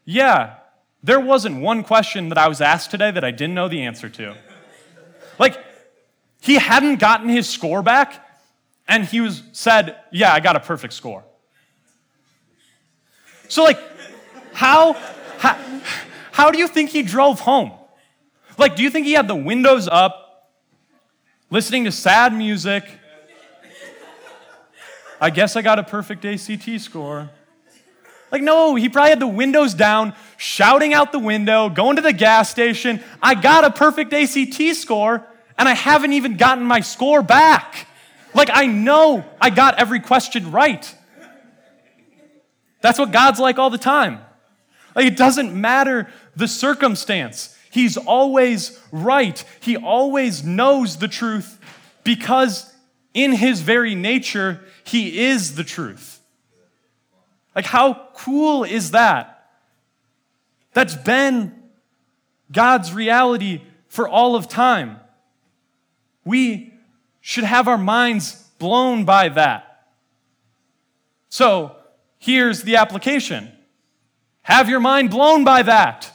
Yeah, 0.04 0.56
there 1.04 1.20
wasn't 1.20 1.62
one 1.62 1.84
question 1.84 2.30
that 2.30 2.38
I 2.38 2.48
was 2.48 2.62
asked 2.62 2.92
today 2.92 3.12
that 3.12 3.24
I 3.24 3.32
didn't 3.32 3.54
know 3.54 3.68
the 3.68 3.84
answer 3.84 4.10
to. 4.10 4.36
Like, 5.40 5.58
he 6.42 6.56
hadn't 6.56 7.00
gotten 7.00 7.30
his 7.30 7.50
score 7.50 7.82
back, 7.82 8.26
and 8.88 9.04
he 9.04 9.22
was 9.22 9.44
said, 9.52 9.98
Yeah, 10.12 10.34
I 10.34 10.40
got 10.40 10.56
a 10.56 10.60
perfect 10.60 10.94
score. 10.94 11.24
So, 13.48 13.64
like, 13.64 13.80
how, 14.54 14.94
how, 15.38 15.58
how 16.36 16.52
do 16.52 16.58
you 16.58 16.68
think 16.68 16.90
he 16.90 17.02
drove 17.02 17.40
home? 17.40 17.72
Like, 18.58 18.76
do 18.76 18.84
you 18.84 18.90
think 18.90 19.06
he 19.06 19.14
had 19.14 19.26
the 19.26 19.38
windows 19.38 19.88
up, 19.88 20.52
listening 21.50 21.86
to 21.86 21.94
sad 21.94 22.34
music? 22.34 22.84
I 25.22 25.30
guess 25.30 25.56
I 25.56 25.62
got 25.62 25.80
a 25.80 25.84
perfect 25.84 26.26
ACT 26.26 26.82
score. 26.82 27.30
Like, 28.34 28.42
no, 28.42 28.76
he 28.76 28.90
probably 28.90 29.12
had 29.12 29.22
the 29.22 29.28
windows 29.28 29.74
down, 29.74 30.14
shouting 30.36 30.94
out 30.94 31.14
the 31.14 31.20
window, 31.20 31.70
going 31.70 31.96
to 31.96 32.02
the 32.02 32.12
gas 32.12 32.50
station. 32.50 33.02
I 33.24 33.36
got 33.36 33.64
a 33.64 33.72
perfect 33.72 34.12
ACT 34.12 34.76
score, 34.76 35.26
and 35.58 35.70
I 35.70 35.74
haven't 35.74 36.12
even 36.12 36.36
gotten 36.36 36.66
my 36.66 36.82
score 36.82 37.22
back. 37.22 37.88
Like, 38.34 38.50
I 38.52 38.66
know 38.66 39.24
I 39.40 39.52
got 39.52 39.80
every 39.80 40.02
question 40.02 40.52
right. 40.52 40.94
That's 42.82 43.00
what 43.00 43.14
God's 43.14 43.40
like 43.40 43.58
all 43.58 43.70
the 43.70 43.78
time. 43.78 44.20
Like, 44.96 45.06
it 45.06 45.18
doesn't 45.18 45.54
matter 45.54 46.08
the 46.36 46.48
circumstance. 46.48 47.56
He's 47.72 47.98
always 47.98 48.82
right. 48.92 49.44
He 49.60 49.78
always 49.78 50.44
knows 50.44 50.98
the 50.98 51.08
truth 51.08 51.60
because 52.04 52.74
in 53.14 53.34
his 53.34 53.62
very 53.62 53.96
nature, 53.96 54.62
he 54.84 55.26
is 55.26 55.56
the 55.56 55.64
truth. 55.64 56.20
Like, 57.56 57.66
how 57.66 58.10
cool 58.14 58.64
is 58.64 58.92
that? 58.92 59.50
That's 60.74 60.96
been 60.96 61.54
God's 62.52 62.94
reality 62.94 63.62
for 63.88 64.08
all 64.08 64.36
of 64.36 64.50
time. 64.50 65.00
We 66.26 66.74
should 67.22 67.46
have 67.46 67.68
our 67.68 67.78
minds 67.78 68.44
blown 68.60 69.06
by 69.06 69.30
that. 69.30 69.88
So, 71.30 71.76
here's 72.20 72.64
the 72.64 72.76
application 72.76 73.52
have 74.42 74.70
your 74.70 74.80
mind 74.80 75.10
blown 75.10 75.44
by 75.44 75.64
that. 75.64 76.12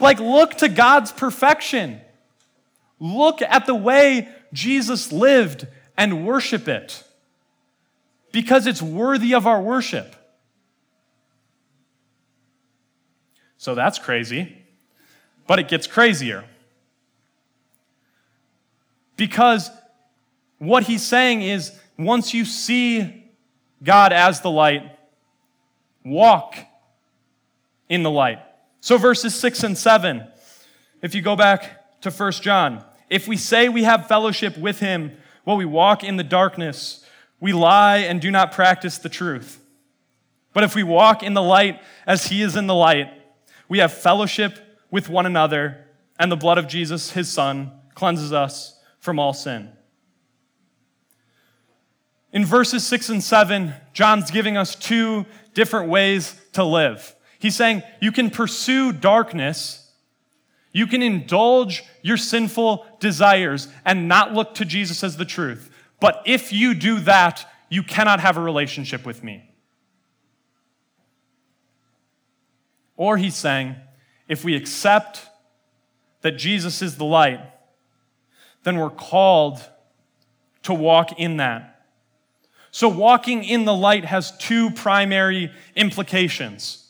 Like, 0.00 0.20
look 0.20 0.54
to 0.56 0.68
God's 0.68 1.12
perfection. 1.12 2.00
Look 2.98 3.42
at 3.42 3.66
the 3.66 3.74
way 3.74 4.28
Jesus 4.52 5.12
lived 5.12 5.66
and 5.96 6.26
worship 6.26 6.68
it 6.68 7.02
because 8.32 8.66
it's 8.66 8.82
worthy 8.82 9.34
of 9.34 9.46
our 9.46 9.60
worship. 9.60 10.14
So 13.58 13.74
that's 13.74 13.98
crazy. 13.98 14.56
But 15.46 15.58
it 15.58 15.68
gets 15.68 15.86
crazier. 15.86 16.44
Because 19.16 19.70
what 20.58 20.84
he's 20.84 21.02
saying 21.02 21.42
is 21.42 21.72
once 21.98 22.34
you 22.34 22.44
see 22.44 23.24
God 23.82 24.12
as 24.12 24.40
the 24.40 24.50
light, 24.50 24.82
walk 26.04 26.56
in 27.88 28.02
the 28.02 28.10
light. 28.10 28.40
So 28.86 28.98
verses 28.98 29.34
6 29.34 29.64
and 29.64 29.76
7, 29.76 30.24
if 31.02 31.12
you 31.12 31.20
go 31.20 31.34
back 31.34 32.00
to 32.02 32.10
1 32.12 32.32
John, 32.34 32.84
if 33.10 33.26
we 33.26 33.36
say 33.36 33.68
we 33.68 33.82
have 33.82 34.06
fellowship 34.06 34.56
with 34.56 34.78
him 34.78 35.10
while 35.42 35.56
we 35.56 35.64
walk 35.64 36.04
in 36.04 36.18
the 36.18 36.22
darkness, 36.22 37.04
we 37.40 37.52
lie 37.52 37.96
and 37.96 38.20
do 38.20 38.30
not 38.30 38.52
practice 38.52 38.98
the 38.98 39.08
truth. 39.08 39.60
But 40.52 40.62
if 40.62 40.76
we 40.76 40.84
walk 40.84 41.24
in 41.24 41.34
the 41.34 41.42
light 41.42 41.82
as 42.06 42.28
he 42.28 42.42
is 42.42 42.54
in 42.54 42.68
the 42.68 42.76
light, 42.76 43.08
we 43.68 43.78
have 43.78 43.92
fellowship 43.92 44.56
with 44.88 45.08
one 45.08 45.26
another, 45.26 45.84
and 46.16 46.30
the 46.30 46.36
blood 46.36 46.56
of 46.56 46.68
Jesus, 46.68 47.10
his 47.10 47.28
son, 47.28 47.72
cleanses 47.96 48.32
us 48.32 48.80
from 49.00 49.18
all 49.18 49.32
sin. 49.32 49.72
In 52.32 52.44
verses 52.44 52.86
6 52.86 53.08
and 53.08 53.24
7, 53.24 53.74
John's 53.92 54.30
giving 54.30 54.56
us 54.56 54.76
two 54.76 55.26
different 55.54 55.88
ways 55.88 56.40
to 56.52 56.62
live. 56.62 57.15
He's 57.46 57.54
saying 57.54 57.84
you 58.00 58.10
can 58.10 58.30
pursue 58.30 58.90
darkness, 58.90 59.88
you 60.72 60.88
can 60.88 61.00
indulge 61.00 61.84
your 62.02 62.16
sinful 62.16 62.84
desires 62.98 63.68
and 63.84 64.08
not 64.08 64.34
look 64.34 64.56
to 64.56 64.64
Jesus 64.64 65.04
as 65.04 65.16
the 65.16 65.24
truth. 65.24 65.70
But 66.00 66.24
if 66.26 66.52
you 66.52 66.74
do 66.74 66.98
that, 67.02 67.48
you 67.68 67.84
cannot 67.84 68.18
have 68.18 68.36
a 68.36 68.40
relationship 68.40 69.06
with 69.06 69.22
me. 69.22 69.48
Or 72.96 73.16
he's 73.16 73.36
saying, 73.36 73.76
if 74.26 74.42
we 74.42 74.56
accept 74.56 75.24
that 76.22 76.32
Jesus 76.32 76.82
is 76.82 76.96
the 76.96 77.04
light, 77.04 77.38
then 78.64 78.76
we're 78.76 78.90
called 78.90 79.60
to 80.64 80.74
walk 80.74 81.20
in 81.20 81.36
that. 81.36 81.84
So, 82.72 82.88
walking 82.88 83.44
in 83.44 83.66
the 83.66 83.72
light 83.72 84.04
has 84.04 84.36
two 84.36 84.72
primary 84.72 85.52
implications. 85.76 86.82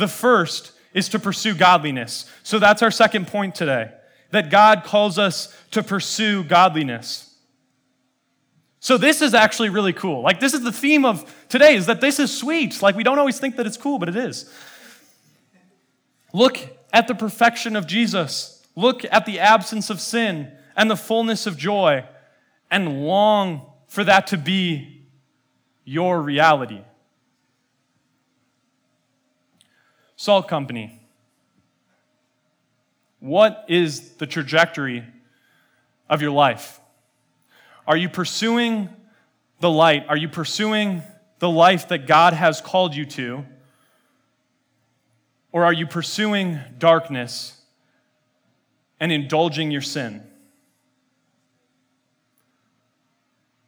The 0.00 0.08
first 0.08 0.72
is 0.94 1.10
to 1.10 1.18
pursue 1.18 1.54
godliness. 1.54 2.24
So, 2.42 2.58
that's 2.58 2.82
our 2.82 2.90
second 2.90 3.28
point 3.28 3.54
today 3.54 3.92
that 4.30 4.50
God 4.50 4.82
calls 4.82 5.18
us 5.18 5.54
to 5.72 5.82
pursue 5.82 6.42
godliness. 6.42 7.34
So, 8.80 8.96
this 8.96 9.20
is 9.20 9.34
actually 9.34 9.68
really 9.68 9.92
cool. 9.92 10.22
Like, 10.22 10.40
this 10.40 10.54
is 10.54 10.62
the 10.62 10.72
theme 10.72 11.04
of 11.04 11.30
today 11.50 11.74
is 11.74 11.84
that 11.84 12.00
this 12.00 12.18
is 12.18 12.34
sweet. 12.34 12.80
Like, 12.80 12.96
we 12.96 13.02
don't 13.04 13.18
always 13.18 13.38
think 13.38 13.56
that 13.56 13.66
it's 13.66 13.76
cool, 13.76 13.98
but 13.98 14.08
it 14.08 14.16
is. 14.16 14.50
Look 16.32 16.58
at 16.94 17.06
the 17.06 17.14
perfection 17.14 17.76
of 17.76 17.86
Jesus. 17.86 18.66
Look 18.74 19.04
at 19.12 19.26
the 19.26 19.38
absence 19.38 19.90
of 19.90 20.00
sin 20.00 20.50
and 20.78 20.90
the 20.90 20.96
fullness 20.96 21.46
of 21.46 21.58
joy 21.58 22.06
and 22.70 23.04
long 23.04 23.70
for 23.86 24.02
that 24.04 24.28
to 24.28 24.38
be 24.38 25.02
your 25.84 26.22
reality. 26.22 26.80
Salt 30.20 30.48
Company. 30.48 31.00
What 33.20 33.64
is 33.68 34.16
the 34.16 34.26
trajectory 34.26 35.02
of 36.10 36.20
your 36.20 36.30
life? 36.30 36.78
Are 37.86 37.96
you 37.96 38.10
pursuing 38.10 38.90
the 39.60 39.70
light? 39.70 40.04
Are 40.10 40.18
you 40.18 40.28
pursuing 40.28 41.02
the 41.38 41.48
life 41.48 41.88
that 41.88 42.06
God 42.06 42.34
has 42.34 42.60
called 42.60 42.94
you 42.94 43.06
to? 43.06 43.46
Or 45.52 45.64
are 45.64 45.72
you 45.72 45.86
pursuing 45.86 46.60
darkness 46.76 47.58
and 49.00 49.10
indulging 49.10 49.70
your 49.70 49.80
sin? 49.80 50.22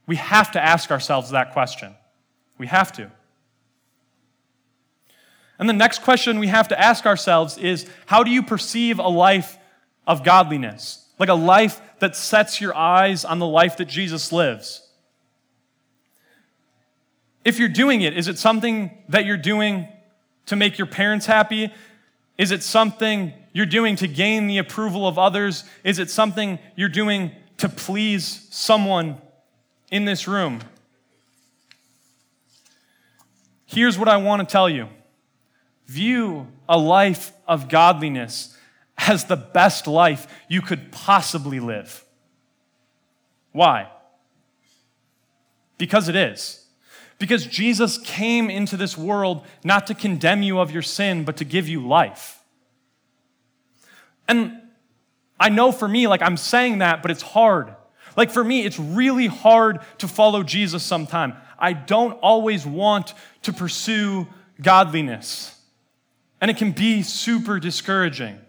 We 0.06 0.16
have 0.16 0.50
to 0.50 0.62
ask 0.62 0.90
ourselves 0.90 1.30
that 1.30 1.54
question. 1.54 1.94
We 2.58 2.66
have 2.66 2.92
to. 2.92 3.10
And 5.62 5.68
the 5.68 5.74
next 5.74 6.02
question 6.02 6.40
we 6.40 6.48
have 6.48 6.66
to 6.68 6.80
ask 6.80 7.06
ourselves 7.06 7.56
is 7.56 7.86
how 8.06 8.24
do 8.24 8.32
you 8.32 8.42
perceive 8.42 8.98
a 8.98 9.06
life 9.06 9.56
of 10.08 10.24
godliness? 10.24 11.08
Like 11.20 11.28
a 11.28 11.34
life 11.34 11.80
that 12.00 12.16
sets 12.16 12.60
your 12.60 12.74
eyes 12.74 13.24
on 13.24 13.38
the 13.38 13.46
life 13.46 13.76
that 13.76 13.84
Jesus 13.84 14.32
lives. 14.32 14.84
If 17.44 17.60
you're 17.60 17.68
doing 17.68 18.00
it, 18.00 18.18
is 18.18 18.26
it 18.26 18.40
something 18.40 18.90
that 19.08 19.24
you're 19.24 19.36
doing 19.36 19.86
to 20.46 20.56
make 20.56 20.78
your 20.78 20.88
parents 20.88 21.26
happy? 21.26 21.72
Is 22.36 22.50
it 22.50 22.64
something 22.64 23.32
you're 23.52 23.64
doing 23.64 23.94
to 23.94 24.08
gain 24.08 24.48
the 24.48 24.58
approval 24.58 25.06
of 25.06 25.16
others? 25.16 25.62
Is 25.84 26.00
it 26.00 26.10
something 26.10 26.58
you're 26.74 26.88
doing 26.88 27.30
to 27.58 27.68
please 27.68 28.48
someone 28.50 29.16
in 29.92 30.06
this 30.06 30.26
room? 30.26 30.58
Here's 33.64 33.96
what 33.96 34.08
I 34.08 34.16
want 34.16 34.40
to 34.40 34.52
tell 34.52 34.68
you 34.68 34.88
view 35.92 36.48
a 36.68 36.78
life 36.78 37.32
of 37.46 37.68
godliness 37.68 38.56
as 38.96 39.24
the 39.24 39.36
best 39.36 39.86
life 39.86 40.26
you 40.48 40.62
could 40.62 40.90
possibly 40.90 41.60
live. 41.60 42.04
Why? 43.52 43.90
Because 45.76 46.08
it 46.08 46.16
is. 46.16 46.64
Because 47.18 47.46
Jesus 47.46 47.98
came 47.98 48.48
into 48.48 48.76
this 48.76 48.96
world 48.96 49.44
not 49.62 49.86
to 49.88 49.94
condemn 49.94 50.42
you 50.42 50.58
of 50.60 50.72
your 50.72 50.82
sin, 50.82 51.24
but 51.24 51.36
to 51.36 51.44
give 51.44 51.68
you 51.68 51.86
life. 51.86 52.42
And 54.26 54.60
I 55.38 55.50
know 55.50 55.72
for 55.72 55.86
me, 55.86 56.06
like 56.06 56.22
I'm 56.22 56.36
saying 56.36 56.78
that, 56.78 57.02
but 57.02 57.10
it's 57.10 57.22
hard. 57.22 57.74
Like 58.16 58.30
for 58.30 58.42
me, 58.42 58.64
it's 58.64 58.78
really 58.78 59.26
hard 59.26 59.80
to 59.98 60.08
follow 60.08 60.42
Jesus 60.42 60.82
sometime. 60.82 61.34
I 61.58 61.74
don't 61.74 62.14
always 62.22 62.66
want 62.66 63.14
to 63.42 63.52
pursue 63.52 64.26
godliness. 64.60 65.61
And 66.42 66.50
it 66.50 66.56
can 66.56 66.72
be 66.72 67.02
super 67.02 67.60
discouraging. 67.60 68.40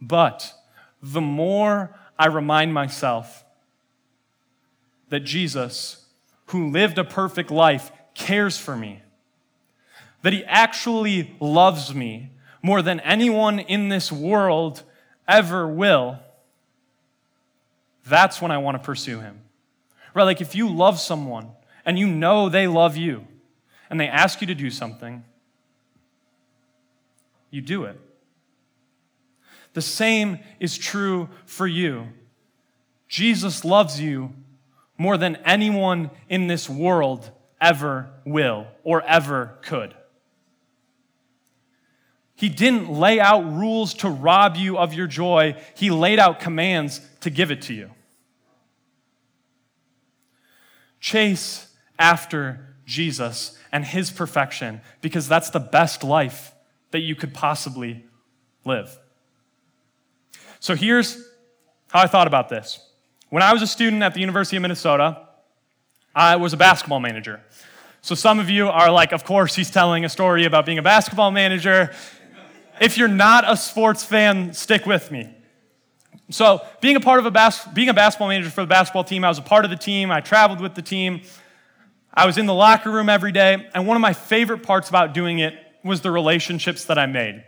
But 0.00 0.52
the 1.00 1.20
more 1.20 1.94
I 2.18 2.26
remind 2.26 2.74
myself 2.74 3.44
that 5.10 5.20
Jesus 5.20 6.04
who 6.46 6.70
lived 6.70 6.98
a 6.98 7.04
perfect 7.04 7.52
life 7.52 7.92
cares 8.14 8.58
for 8.58 8.76
me, 8.76 9.00
that 10.22 10.32
he 10.32 10.44
actually 10.46 11.36
loves 11.38 11.94
me 11.94 12.30
more 12.62 12.82
than 12.82 12.98
anyone 13.00 13.60
in 13.60 13.88
this 13.88 14.10
world 14.10 14.82
ever 15.28 15.68
will, 15.68 16.18
that's 18.04 18.42
when 18.42 18.50
I 18.50 18.58
want 18.58 18.76
to 18.76 18.82
pursue 18.82 19.20
him. 19.20 19.42
Right? 20.14 20.24
Like 20.24 20.40
if 20.40 20.56
you 20.56 20.68
love 20.68 20.98
someone 20.98 21.50
and 21.84 21.96
you 21.96 22.08
know 22.08 22.48
they 22.48 22.66
love 22.66 22.96
you 22.96 23.24
and 23.88 24.00
they 24.00 24.08
ask 24.08 24.40
you 24.40 24.48
to 24.48 24.54
do 24.54 24.68
something, 24.68 25.22
you 27.50 27.60
do 27.60 27.84
it. 27.84 28.00
The 29.74 29.82
same 29.82 30.38
is 30.60 30.76
true 30.76 31.28
for 31.46 31.66
you. 31.66 32.08
Jesus 33.08 33.64
loves 33.64 34.00
you 34.00 34.34
more 34.96 35.16
than 35.16 35.36
anyone 35.44 36.10
in 36.28 36.46
this 36.46 36.68
world 36.68 37.30
ever 37.60 38.10
will 38.24 38.66
or 38.82 39.02
ever 39.02 39.58
could. 39.62 39.94
He 42.34 42.48
didn't 42.48 42.90
lay 42.90 43.18
out 43.18 43.44
rules 43.52 43.94
to 43.94 44.08
rob 44.08 44.56
you 44.56 44.78
of 44.78 44.94
your 44.94 45.06
joy, 45.06 45.56
He 45.74 45.90
laid 45.90 46.18
out 46.18 46.40
commands 46.40 47.00
to 47.20 47.30
give 47.30 47.50
it 47.50 47.62
to 47.62 47.74
you. 47.74 47.90
Chase 51.00 51.74
after 51.98 52.74
Jesus 52.84 53.58
and 53.72 53.84
His 53.84 54.10
perfection 54.10 54.80
because 55.00 55.28
that's 55.28 55.50
the 55.50 55.60
best 55.60 56.04
life 56.04 56.52
that 56.90 57.00
you 57.00 57.14
could 57.14 57.34
possibly 57.34 58.04
live. 58.64 58.98
So 60.60 60.74
here's 60.74 61.16
how 61.88 62.00
I 62.00 62.06
thought 62.06 62.26
about 62.26 62.48
this. 62.48 62.80
When 63.30 63.42
I 63.42 63.52
was 63.52 63.62
a 63.62 63.66
student 63.66 64.02
at 64.02 64.14
the 64.14 64.20
University 64.20 64.56
of 64.56 64.62
Minnesota, 64.62 65.28
I 66.14 66.36
was 66.36 66.52
a 66.52 66.56
basketball 66.56 67.00
manager. 67.00 67.40
So 68.00 68.14
some 68.14 68.38
of 68.38 68.48
you 68.48 68.68
are 68.68 68.90
like, 68.90 69.12
of 69.12 69.24
course, 69.24 69.54
he's 69.54 69.70
telling 69.70 70.04
a 70.04 70.08
story 70.08 70.44
about 70.44 70.66
being 70.66 70.78
a 70.78 70.82
basketball 70.82 71.30
manager. 71.30 71.94
If 72.80 72.96
you're 72.96 73.08
not 73.08 73.44
a 73.50 73.56
sports 73.56 74.04
fan, 74.04 74.54
stick 74.54 74.86
with 74.86 75.10
me. 75.10 75.34
So, 76.30 76.60
being 76.82 76.96
a 76.96 77.00
part 77.00 77.20
of 77.20 77.26
a 77.26 77.30
bas- 77.30 77.66
being 77.72 77.88
a 77.88 77.94
basketball 77.94 78.28
manager 78.28 78.50
for 78.50 78.60
the 78.60 78.66
basketball 78.66 79.04
team, 79.04 79.24
I 79.24 79.28
was 79.28 79.38
a 79.38 79.42
part 79.42 79.64
of 79.64 79.70
the 79.70 79.76
team. 79.76 80.10
I 80.10 80.20
traveled 80.20 80.60
with 80.60 80.74
the 80.74 80.82
team. 80.82 81.22
I 82.12 82.26
was 82.26 82.36
in 82.36 82.44
the 82.44 82.54
locker 82.54 82.90
room 82.90 83.08
every 83.08 83.32
day, 83.32 83.66
and 83.74 83.86
one 83.86 83.96
of 83.96 84.02
my 84.02 84.12
favorite 84.12 84.62
parts 84.62 84.90
about 84.90 85.14
doing 85.14 85.38
it 85.38 85.54
was 85.88 86.02
the 86.02 86.10
relationships 86.10 86.84
that 86.84 86.98
I 86.98 87.06
made, 87.06 87.42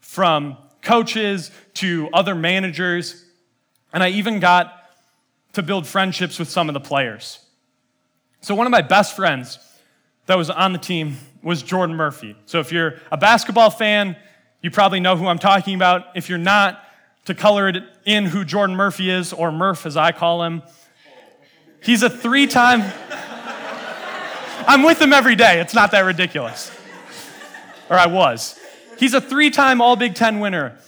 from 0.00 0.56
coaches 0.82 1.50
to 1.74 2.08
other 2.12 2.34
managers, 2.34 3.24
and 3.92 4.02
I 4.02 4.10
even 4.10 4.38
got 4.38 4.74
to 5.54 5.62
build 5.62 5.86
friendships 5.86 6.38
with 6.38 6.48
some 6.48 6.68
of 6.68 6.74
the 6.74 6.80
players. 6.80 7.40
So, 8.40 8.54
one 8.54 8.66
of 8.66 8.70
my 8.70 8.82
best 8.82 9.16
friends 9.16 9.58
that 10.26 10.36
was 10.36 10.50
on 10.50 10.72
the 10.72 10.78
team 10.78 11.16
was 11.42 11.62
Jordan 11.62 11.96
Murphy. 11.96 12.36
So, 12.46 12.60
if 12.60 12.70
you're 12.70 12.96
a 13.10 13.16
basketball 13.16 13.70
fan, 13.70 14.16
you 14.62 14.70
probably 14.70 15.00
know 15.00 15.16
who 15.16 15.26
I'm 15.26 15.38
talking 15.38 15.74
about. 15.74 16.06
If 16.14 16.28
you're 16.28 16.38
not, 16.38 16.84
to 17.24 17.34
color 17.34 17.68
it 17.68 17.82
in 18.04 18.24
who 18.24 18.44
Jordan 18.44 18.76
Murphy 18.76 19.10
is, 19.10 19.32
or 19.32 19.52
Murph 19.52 19.84
as 19.84 19.96
I 19.96 20.12
call 20.12 20.42
him, 20.44 20.62
he's 21.82 22.02
a 22.02 22.10
three 22.10 22.46
time. 22.46 22.82
I'm 24.66 24.82
with 24.82 25.00
him 25.00 25.12
every 25.12 25.36
day. 25.36 25.60
It's 25.60 25.74
not 25.74 25.90
that 25.92 26.00
ridiculous. 26.00 26.77
Or 27.90 27.96
I 27.96 28.06
was. 28.06 28.58
He's 28.98 29.14
a 29.14 29.20
three 29.20 29.50
time 29.50 29.80
All 29.80 29.96
Big 29.96 30.14
Ten 30.14 30.40
winner. 30.40 30.78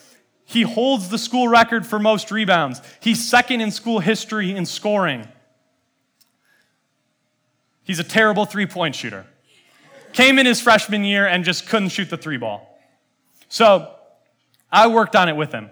He 0.44 0.62
holds 0.62 1.08
the 1.08 1.18
school 1.18 1.46
record 1.46 1.86
for 1.86 1.98
most 1.98 2.30
rebounds. 2.30 2.82
He's 2.98 3.26
second 3.26 3.60
in 3.60 3.70
school 3.70 4.00
history 4.00 4.54
in 4.54 4.66
scoring. 4.66 5.28
He's 7.84 8.00
a 8.00 8.04
terrible 8.04 8.44
three 8.44 8.66
point 8.66 8.94
shooter. 8.94 9.26
Came 10.12 10.38
in 10.38 10.46
his 10.46 10.60
freshman 10.60 11.04
year 11.04 11.26
and 11.26 11.44
just 11.44 11.68
couldn't 11.68 11.90
shoot 11.90 12.10
the 12.10 12.16
three 12.16 12.36
ball. 12.36 12.78
So 13.48 13.94
I 14.72 14.88
worked 14.88 15.14
on 15.14 15.28
it 15.28 15.36
with 15.36 15.52
him. 15.52 15.70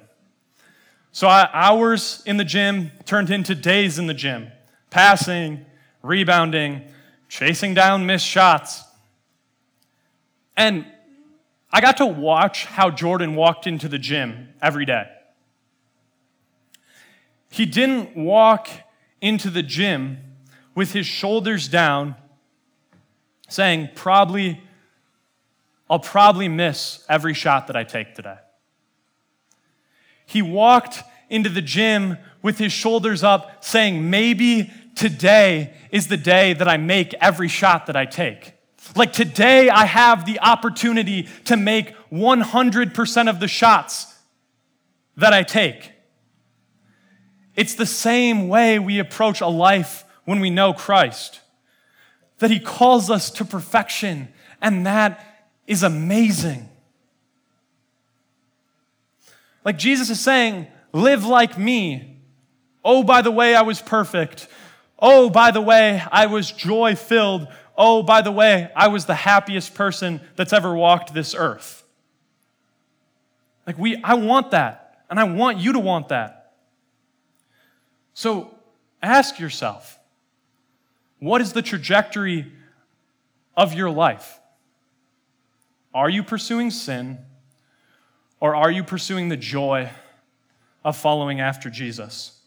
So 1.11 1.27
hours 1.27 2.23
in 2.27 2.37
the 2.37 2.45
gym 2.45 2.93
turned 3.05 3.31
into 3.31 3.55
days 3.55 3.99
in 3.99 4.07
the 4.07 4.15
gym, 4.15 4.53
passing, 4.91 5.67
rebounding, 6.03 6.85
chasing 7.29 7.75
down 7.75 8.07
missed 8.07 8.27
shots. 8.27 8.85
And 10.57 10.87
I 11.71 11.81
got 11.81 11.99
to 11.99 12.07
watch 12.07 12.65
how 12.65 12.91
Jordan 12.91 13.35
walked 13.35 13.67
into 13.67 13.89
the 13.89 13.99
gym 13.99 14.49
every 14.63 14.85
day. 14.85 15.07
He 17.51 17.67
didn't 17.67 18.17
walk 18.17 18.69
into 19.21 19.51
the 19.51 19.63
gym 19.63 20.19
with 20.75 20.93
his 20.93 21.07
shoulders 21.07 21.69
down, 21.69 22.15
saying, 23.49 23.91
Probably, 23.95 24.63
I'll 25.91 25.99
probably 25.99 26.49
miss 26.49 27.05
every 27.09 27.35
shot 27.35 27.67
that 27.67 27.77
I 27.77 27.85
take 27.85 28.15
today. 28.15 28.37
He 30.25 30.43
walked 30.43 31.03
into 31.31 31.49
the 31.49 31.63
gym 31.63 32.19
with 32.43 32.59
his 32.59 32.73
shoulders 32.73 33.23
up, 33.23 33.65
saying, 33.65 34.09
Maybe 34.09 34.71
today 34.95 35.75
is 35.91 36.09
the 36.09 36.17
day 36.17 36.53
that 36.55 36.69
I 36.69 36.77
make 36.77 37.15
every 37.15 37.49
shot 37.49 37.87
that 37.87 37.97
I 37.97 38.05
take. 38.05 38.55
Like 38.97 39.13
today, 39.13 39.69
I 39.69 39.85
have 39.85 40.25
the 40.27 40.41
opportunity 40.41 41.29
to 41.45 41.57
make 41.57 41.95
100% 42.11 43.31
of 43.31 43.41
the 43.41 43.49
shots 43.49 44.15
that 45.17 45.33
I 45.33 45.43
take. 45.43 45.93
It's 47.55 47.75
the 47.75 47.87
same 47.87 48.49
way 48.49 48.79
we 48.79 48.99
approach 48.99 49.41
a 49.41 49.49
life 49.49 50.05
when 50.25 50.41
we 50.41 50.49
know 50.49 50.73
Christ. 50.73 51.41
That 52.39 52.51
He 52.51 52.61
calls 52.61 53.11
us 53.11 53.31
to 53.33 53.45
perfection, 53.45 54.29
and 54.63 54.87
that 54.87 55.49
is 55.67 55.83
amazing. 55.83 56.69
Like 59.65 59.77
Jesus 59.77 60.09
is 60.09 60.21
saying, 60.21 60.69
live 60.93 61.27
like 61.27 61.59
me. 61.59 62.21
Oh, 62.85 63.03
by 63.03 63.23
the 63.23 63.31
way, 63.31 63.55
I 63.55 63.63
was 63.63 63.83
perfect. 63.83 64.49
Oh, 64.99 65.29
by 65.29 65.51
the 65.51 65.61
way, 65.61 66.03
I 66.11 66.27
was 66.27 66.51
joy 66.51 66.95
filled. 66.95 67.49
Oh, 67.81 68.03
by 68.03 68.23
the 68.23 68.33
way, 68.33 68.71
I 68.75 68.89
was 68.89 69.07
the 69.07 69.15
happiest 69.15 69.73
person 69.73 70.21
that's 70.35 70.53
ever 70.53 70.75
walked 70.75 71.15
this 71.15 71.33
earth. 71.33 71.85
Like, 73.69 73.79
we, 73.79 74.03
I 74.03 74.15
want 74.15 74.51
that, 74.51 75.05
and 75.09 75.21
I 75.21 75.25
want 75.25 75.59
you 75.59 75.73
to 75.75 75.79
want 75.79 76.09
that. 76.09 76.39
So 78.15 78.53
ask 79.01 79.39
yourself 79.39 79.97
what 81.21 81.41
is 81.41 81.53
the 81.53 81.63
trajectory 81.63 82.53
of 83.57 83.75
your 83.75 83.91
life? 83.91 84.41
Are 85.95 86.11
you 86.11 86.25
pursuing 86.25 86.73
sin 86.73 87.19
or 88.41 88.57
are 88.57 88.73
you 88.73 88.83
pursuing 88.83 89.29
the 89.29 89.37
joy 89.37 89.91
of 90.85 90.97
following 90.97 91.41
after 91.41 91.71
Jesus? 91.71 92.41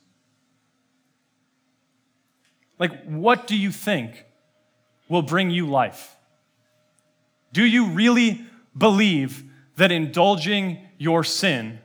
Like, 2.78 3.06
what 3.06 3.48
do 3.48 3.56
you 3.56 3.72
think 3.72 4.26
will 5.12 5.22
bring 5.22 5.52
you 5.52 5.68
life? 5.68 6.16
Do 7.52 7.66
you 7.66 7.88
really 7.88 8.46
believe 8.78 9.44
that 9.76 9.92
indulging 9.92 10.78
your 10.98 11.26
sin 11.26 11.80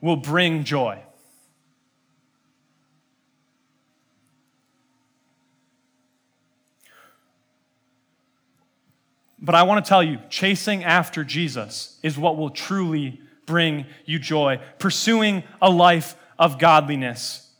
will 0.00 0.14
bring 0.14 0.62
joy? 0.62 1.02
But 9.40 9.56
I 9.56 9.64
want 9.64 9.84
to 9.84 9.88
tell 9.88 10.04
you, 10.04 10.20
chasing 10.30 10.84
after 10.84 11.24
Jesus 11.24 11.98
is 12.04 12.16
what 12.16 12.36
will 12.36 12.50
truly 12.50 13.20
bring 13.44 13.86
you 14.04 14.20
joy. 14.20 14.60
Pursuing 14.78 15.42
a 15.60 15.68
life 15.68 16.14
of 16.38 16.60
godliness 16.60 17.50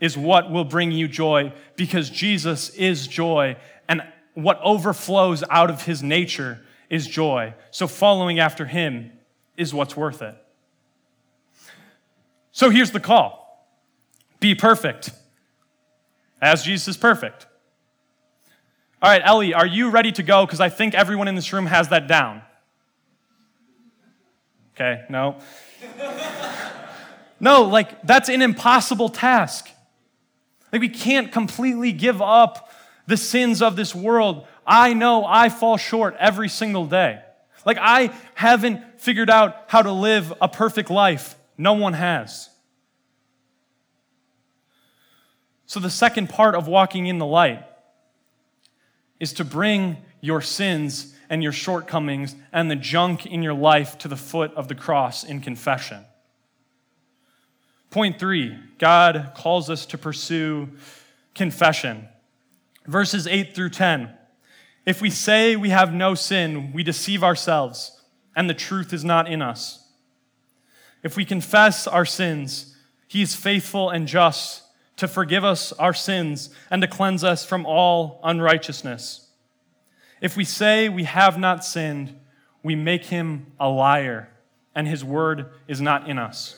is 0.00 0.16
what 0.16 0.50
will 0.50 0.64
bring 0.64 0.90
you 0.90 1.08
joy 1.08 1.52
because 1.76 2.10
Jesus 2.10 2.70
is 2.70 3.06
joy, 3.06 3.56
what 4.36 4.60
overflows 4.62 5.42
out 5.48 5.70
of 5.70 5.82
his 5.82 6.02
nature 6.02 6.60
is 6.90 7.06
joy. 7.06 7.54
So 7.70 7.88
following 7.88 8.38
after 8.38 8.66
him 8.66 9.10
is 9.56 9.72
what's 9.72 9.96
worth 9.96 10.20
it. 10.20 10.36
So 12.52 12.68
here's 12.68 12.90
the 12.90 13.00
call 13.00 13.66
be 14.38 14.54
perfect, 14.54 15.10
as 16.40 16.62
Jesus 16.62 16.88
is 16.88 16.96
perfect. 16.98 17.46
All 19.00 19.10
right, 19.10 19.22
Ellie, 19.24 19.54
are 19.54 19.66
you 19.66 19.88
ready 19.88 20.12
to 20.12 20.22
go? 20.22 20.44
Because 20.44 20.60
I 20.60 20.68
think 20.68 20.94
everyone 20.94 21.28
in 21.28 21.34
this 21.34 21.52
room 21.54 21.64
has 21.66 21.88
that 21.88 22.06
down. 22.06 22.42
Okay, 24.74 25.04
no. 25.08 25.36
no, 27.40 27.62
like, 27.62 28.02
that's 28.02 28.28
an 28.28 28.42
impossible 28.42 29.08
task. 29.08 29.70
Like, 30.72 30.82
we 30.82 30.90
can't 30.90 31.32
completely 31.32 31.92
give 31.92 32.20
up 32.20 32.70
the 33.06 33.16
sins 33.16 33.62
of 33.62 33.76
this 33.76 33.94
world. 33.94 34.46
I 34.66 34.94
know 34.94 35.24
I 35.24 35.48
fall 35.48 35.76
short 35.76 36.16
every 36.18 36.48
single 36.48 36.86
day. 36.86 37.20
Like, 37.64 37.78
I 37.80 38.12
haven't 38.34 39.00
figured 39.00 39.30
out 39.30 39.64
how 39.66 39.82
to 39.82 39.92
live 39.92 40.32
a 40.40 40.48
perfect 40.48 40.90
life. 40.90 41.36
No 41.58 41.72
one 41.72 41.94
has. 41.94 42.48
So, 45.66 45.80
the 45.80 45.90
second 45.90 46.28
part 46.28 46.54
of 46.54 46.68
walking 46.68 47.06
in 47.06 47.18
the 47.18 47.26
light 47.26 47.64
is 49.18 49.32
to 49.34 49.44
bring 49.44 49.96
your 50.20 50.40
sins 50.40 51.14
and 51.28 51.42
your 51.42 51.52
shortcomings 51.52 52.36
and 52.52 52.70
the 52.70 52.76
junk 52.76 53.26
in 53.26 53.42
your 53.42 53.54
life 53.54 53.98
to 53.98 54.08
the 54.08 54.16
foot 54.16 54.54
of 54.54 54.68
the 54.68 54.74
cross 54.74 55.24
in 55.24 55.40
confession. 55.40 56.04
Point 57.90 58.18
three 58.18 58.58
God 58.78 59.32
calls 59.34 59.70
us 59.70 59.86
to 59.86 59.98
pursue 59.98 60.68
confession. 61.34 62.08
Verses 62.86 63.26
8 63.26 63.54
through 63.54 63.70
10. 63.70 64.10
If 64.84 65.00
we 65.00 65.10
say 65.10 65.56
we 65.56 65.70
have 65.70 65.92
no 65.92 66.14
sin, 66.14 66.72
we 66.72 66.82
deceive 66.82 67.24
ourselves, 67.24 68.00
and 68.36 68.48
the 68.48 68.54
truth 68.54 68.92
is 68.92 69.04
not 69.04 69.28
in 69.30 69.42
us. 69.42 69.90
If 71.02 71.16
we 71.16 71.24
confess 71.24 71.86
our 71.86 72.04
sins, 72.04 72.76
he 73.08 73.22
is 73.22 73.34
faithful 73.34 73.90
and 73.90 74.06
just 74.06 74.62
to 74.96 75.08
forgive 75.08 75.44
us 75.44 75.72
our 75.72 75.92
sins 75.92 76.50
and 76.70 76.80
to 76.82 76.88
cleanse 76.88 77.22
us 77.22 77.44
from 77.44 77.66
all 77.66 78.20
unrighteousness. 78.22 79.28
If 80.20 80.36
we 80.36 80.44
say 80.44 80.88
we 80.88 81.04
have 81.04 81.38
not 81.38 81.64
sinned, 81.64 82.18
we 82.62 82.74
make 82.74 83.06
him 83.06 83.52
a 83.60 83.68
liar, 83.68 84.28
and 84.74 84.88
his 84.88 85.04
word 85.04 85.50
is 85.68 85.80
not 85.80 86.08
in 86.08 86.18
us. 86.18 86.56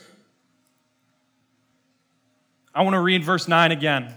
I 2.75 2.83
want 2.83 2.95
to 2.95 3.01
read 3.01 3.25
verse 3.25 3.49
9 3.49 3.73
again. 3.73 4.15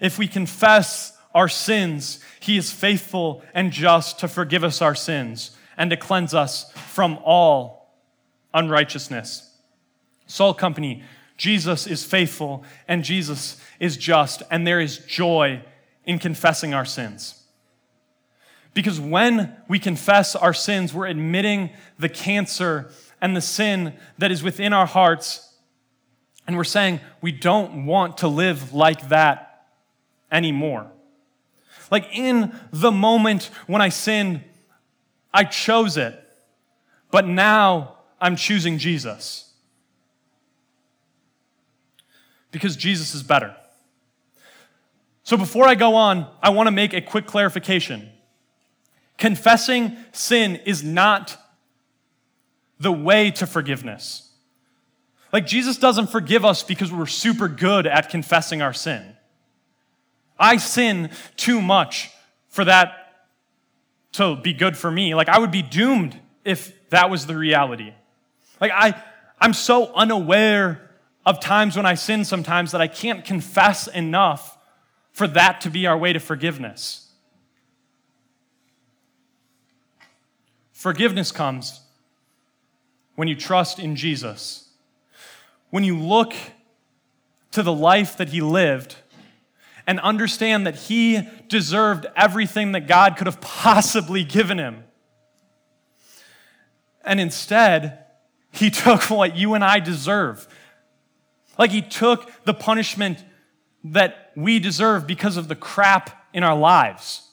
If 0.00 0.18
we 0.18 0.28
confess 0.28 1.16
our 1.34 1.48
sins, 1.48 2.18
he 2.40 2.56
is 2.56 2.72
faithful 2.72 3.42
and 3.54 3.72
just 3.72 4.18
to 4.20 4.28
forgive 4.28 4.64
us 4.64 4.82
our 4.82 4.94
sins 4.94 5.52
and 5.76 5.90
to 5.90 5.96
cleanse 5.96 6.34
us 6.34 6.70
from 6.72 7.18
all 7.24 7.94
unrighteousness. 8.52 9.56
Salt 10.26 10.58
Company, 10.58 11.02
Jesus 11.36 11.86
is 11.86 12.04
faithful 12.04 12.64
and 12.86 13.04
Jesus 13.04 13.60
is 13.78 13.96
just, 13.96 14.42
and 14.50 14.66
there 14.66 14.80
is 14.80 14.98
joy 14.98 15.62
in 16.04 16.18
confessing 16.18 16.74
our 16.74 16.84
sins. 16.84 17.42
Because 18.74 19.00
when 19.00 19.56
we 19.68 19.78
confess 19.78 20.36
our 20.36 20.54
sins, 20.54 20.94
we're 20.94 21.06
admitting 21.06 21.70
the 21.98 22.08
cancer 22.08 22.92
and 23.20 23.36
the 23.36 23.40
sin 23.40 23.94
that 24.18 24.30
is 24.30 24.42
within 24.42 24.72
our 24.72 24.86
hearts. 24.86 25.54
And 26.46 26.56
we're 26.56 26.64
saying 26.64 27.00
we 27.20 27.32
don't 27.32 27.86
want 27.86 28.18
to 28.18 28.28
live 28.28 28.72
like 28.72 29.08
that 29.08 29.66
anymore. 30.30 30.90
Like 31.90 32.08
in 32.12 32.54
the 32.72 32.92
moment 32.92 33.50
when 33.66 33.82
I 33.82 33.88
sinned, 33.88 34.42
I 35.32 35.44
chose 35.44 35.96
it. 35.96 36.16
But 37.10 37.26
now 37.26 37.96
I'm 38.20 38.36
choosing 38.36 38.78
Jesus. 38.78 39.52
Because 42.52 42.76
Jesus 42.76 43.14
is 43.14 43.22
better. 43.22 43.54
So 45.22 45.36
before 45.36 45.66
I 45.66 45.74
go 45.74 45.94
on, 45.94 46.28
I 46.42 46.50
want 46.50 46.66
to 46.66 46.72
make 46.72 46.92
a 46.92 47.00
quick 47.00 47.26
clarification. 47.26 48.10
Confessing 49.16 49.96
sin 50.12 50.56
is 50.56 50.82
not 50.82 51.36
the 52.80 52.90
way 52.90 53.30
to 53.32 53.46
forgiveness. 53.46 54.30
Like, 55.32 55.46
Jesus 55.46 55.76
doesn't 55.76 56.08
forgive 56.08 56.44
us 56.44 56.62
because 56.62 56.90
we're 56.90 57.06
super 57.06 57.46
good 57.46 57.86
at 57.86 58.08
confessing 58.08 58.62
our 58.62 58.72
sin. 58.72 59.14
I 60.40 60.56
sin 60.56 61.10
too 61.36 61.60
much 61.60 62.10
for 62.48 62.64
that 62.64 62.96
to 64.12 64.36
be 64.36 64.52
good 64.52 64.76
for 64.76 64.90
me. 64.90 65.14
Like, 65.14 65.28
I 65.28 65.38
would 65.38 65.50
be 65.50 65.62
doomed 65.62 66.18
if 66.44 66.72
that 66.90 67.10
was 67.10 67.26
the 67.26 67.36
reality. 67.36 67.92
Like, 68.60 68.72
I, 68.74 69.00
I'm 69.38 69.52
so 69.52 69.92
unaware 69.94 70.90
of 71.24 71.38
times 71.40 71.76
when 71.76 71.86
I 71.86 71.94
sin 71.94 72.24
sometimes 72.24 72.72
that 72.72 72.80
I 72.80 72.88
can't 72.88 73.24
confess 73.24 73.86
enough 73.86 74.58
for 75.12 75.28
that 75.28 75.60
to 75.62 75.70
be 75.70 75.86
our 75.86 75.96
way 75.96 76.12
to 76.12 76.20
forgiveness. 76.20 77.10
Forgiveness 80.72 81.30
comes 81.30 81.82
when 83.14 83.28
you 83.28 83.36
trust 83.36 83.78
in 83.78 83.96
Jesus. 83.96 84.68
When 85.68 85.84
you 85.84 85.98
look 85.98 86.32
to 87.52 87.62
the 87.62 87.72
life 87.72 88.16
that 88.16 88.30
he 88.30 88.40
lived 88.40 88.96
and 89.90 89.98
understand 89.98 90.68
that 90.68 90.76
he 90.76 91.20
deserved 91.48 92.06
everything 92.14 92.70
that 92.70 92.86
God 92.86 93.16
could 93.16 93.26
have 93.26 93.40
possibly 93.40 94.22
given 94.22 94.56
him. 94.56 94.84
And 97.04 97.18
instead, 97.18 98.06
he 98.52 98.70
took 98.70 99.10
what 99.10 99.36
you 99.36 99.54
and 99.54 99.64
I 99.64 99.80
deserve. 99.80 100.46
Like 101.58 101.72
he 101.72 101.82
took 101.82 102.30
the 102.44 102.54
punishment 102.54 103.24
that 103.82 104.30
we 104.36 104.60
deserve 104.60 105.08
because 105.08 105.36
of 105.36 105.48
the 105.48 105.56
crap 105.56 106.24
in 106.32 106.44
our 106.44 106.56
lives. 106.56 107.28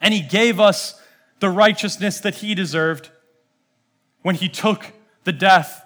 And 0.00 0.14
he 0.14 0.20
gave 0.20 0.60
us 0.60 1.02
the 1.40 1.50
righteousness 1.50 2.20
that 2.20 2.36
he 2.36 2.54
deserved 2.54 3.10
when 4.22 4.36
he 4.36 4.48
took 4.48 4.92
the 5.24 5.32
death 5.32 5.84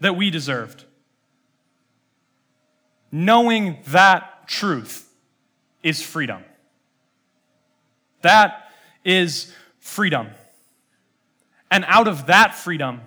that 0.00 0.14
we 0.14 0.28
deserved. 0.28 0.84
Knowing 3.10 3.78
that 3.86 4.34
truth 4.48 5.08
is 5.84 6.02
freedom. 6.02 6.42
That 8.22 8.72
is 9.04 9.54
freedom. 9.78 10.30
And 11.70 11.84
out 11.86 12.08
of 12.08 12.26
that 12.26 12.54
freedom 12.56 13.02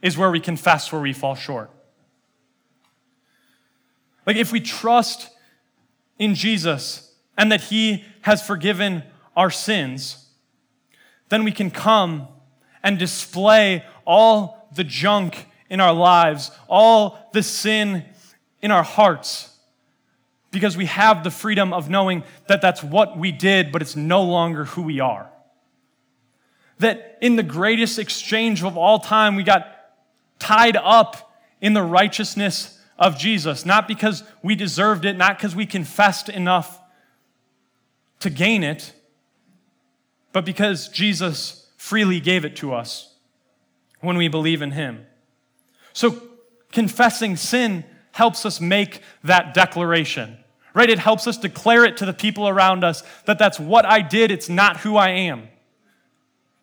is 0.00 0.18
where 0.18 0.30
we 0.30 0.40
confess 0.40 0.90
where 0.90 1.00
we 1.00 1.12
fall 1.12 1.36
short. 1.36 1.70
Like 4.26 4.36
if 4.36 4.50
we 4.50 4.60
trust 4.60 5.30
in 6.18 6.34
Jesus 6.34 7.12
and 7.36 7.52
that 7.52 7.60
he 7.60 8.04
has 8.22 8.44
forgiven 8.44 9.04
our 9.36 9.50
sins, 9.50 10.28
then 11.28 11.44
we 11.44 11.52
can 11.52 11.70
come 11.70 12.28
and 12.82 12.98
display 12.98 13.84
all 14.04 14.68
the 14.74 14.84
junk 14.84 15.46
in 15.70 15.80
our 15.80 15.92
lives, 15.92 16.50
all 16.68 17.30
the 17.32 17.42
sin 17.42 18.04
in 18.60 18.70
our 18.70 18.82
hearts, 18.82 19.51
because 20.52 20.76
we 20.76 20.86
have 20.86 21.24
the 21.24 21.30
freedom 21.30 21.72
of 21.72 21.90
knowing 21.90 22.22
that 22.46 22.60
that's 22.60 22.84
what 22.84 23.18
we 23.18 23.32
did, 23.32 23.72
but 23.72 23.82
it's 23.82 23.96
no 23.96 24.22
longer 24.22 24.66
who 24.66 24.82
we 24.82 25.00
are. 25.00 25.28
That 26.78 27.18
in 27.20 27.34
the 27.36 27.42
greatest 27.42 27.98
exchange 27.98 28.62
of 28.62 28.76
all 28.76 29.00
time, 29.00 29.34
we 29.34 29.42
got 29.42 29.66
tied 30.38 30.76
up 30.76 31.32
in 31.60 31.72
the 31.72 31.82
righteousness 31.82 32.78
of 32.98 33.18
Jesus, 33.18 33.66
not 33.66 33.88
because 33.88 34.22
we 34.42 34.54
deserved 34.54 35.04
it, 35.04 35.16
not 35.16 35.38
because 35.38 35.56
we 35.56 35.66
confessed 35.66 36.28
enough 36.28 36.80
to 38.20 38.30
gain 38.30 38.62
it, 38.62 38.92
but 40.32 40.44
because 40.44 40.88
Jesus 40.88 41.66
freely 41.76 42.20
gave 42.20 42.44
it 42.44 42.56
to 42.56 42.72
us 42.72 43.14
when 44.00 44.16
we 44.16 44.28
believe 44.28 44.62
in 44.62 44.72
Him. 44.72 45.06
So, 45.92 46.22
confessing 46.70 47.36
sin 47.36 47.84
helps 48.12 48.46
us 48.46 48.60
make 48.60 49.02
that 49.24 49.54
declaration, 49.54 50.38
right? 50.74 50.90
It 50.90 50.98
helps 50.98 51.26
us 51.26 51.36
declare 51.36 51.84
it 51.84 51.96
to 51.98 52.06
the 52.06 52.12
people 52.12 52.48
around 52.48 52.84
us 52.84 53.02
that 53.26 53.38
that's 53.38 53.60
what 53.60 53.84
I 53.84 54.00
did, 54.00 54.30
it's 54.30 54.48
not 54.48 54.78
who 54.78 54.96
I 54.96 55.10
am. 55.10 55.48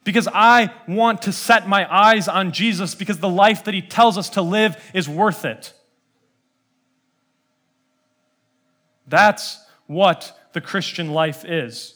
Because 0.03 0.27
I 0.33 0.71
want 0.87 1.23
to 1.23 1.31
set 1.31 1.67
my 1.67 1.85
eyes 1.93 2.27
on 2.27 2.51
Jesus 2.51 2.95
because 2.95 3.19
the 3.19 3.29
life 3.29 3.65
that 3.65 3.73
He 3.73 3.81
tells 3.81 4.17
us 4.17 4.29
to 4.31 4.41
live 4.41 4.75
is 4.93 5.07
worth 5.07 5.45
it. 5.45 5.73
That's 9.07 9.59
what 9.87 10.37
the 10.53 10.61
Christian 10.61 11.11
life 11.11 11.43
is. 11.45 11.95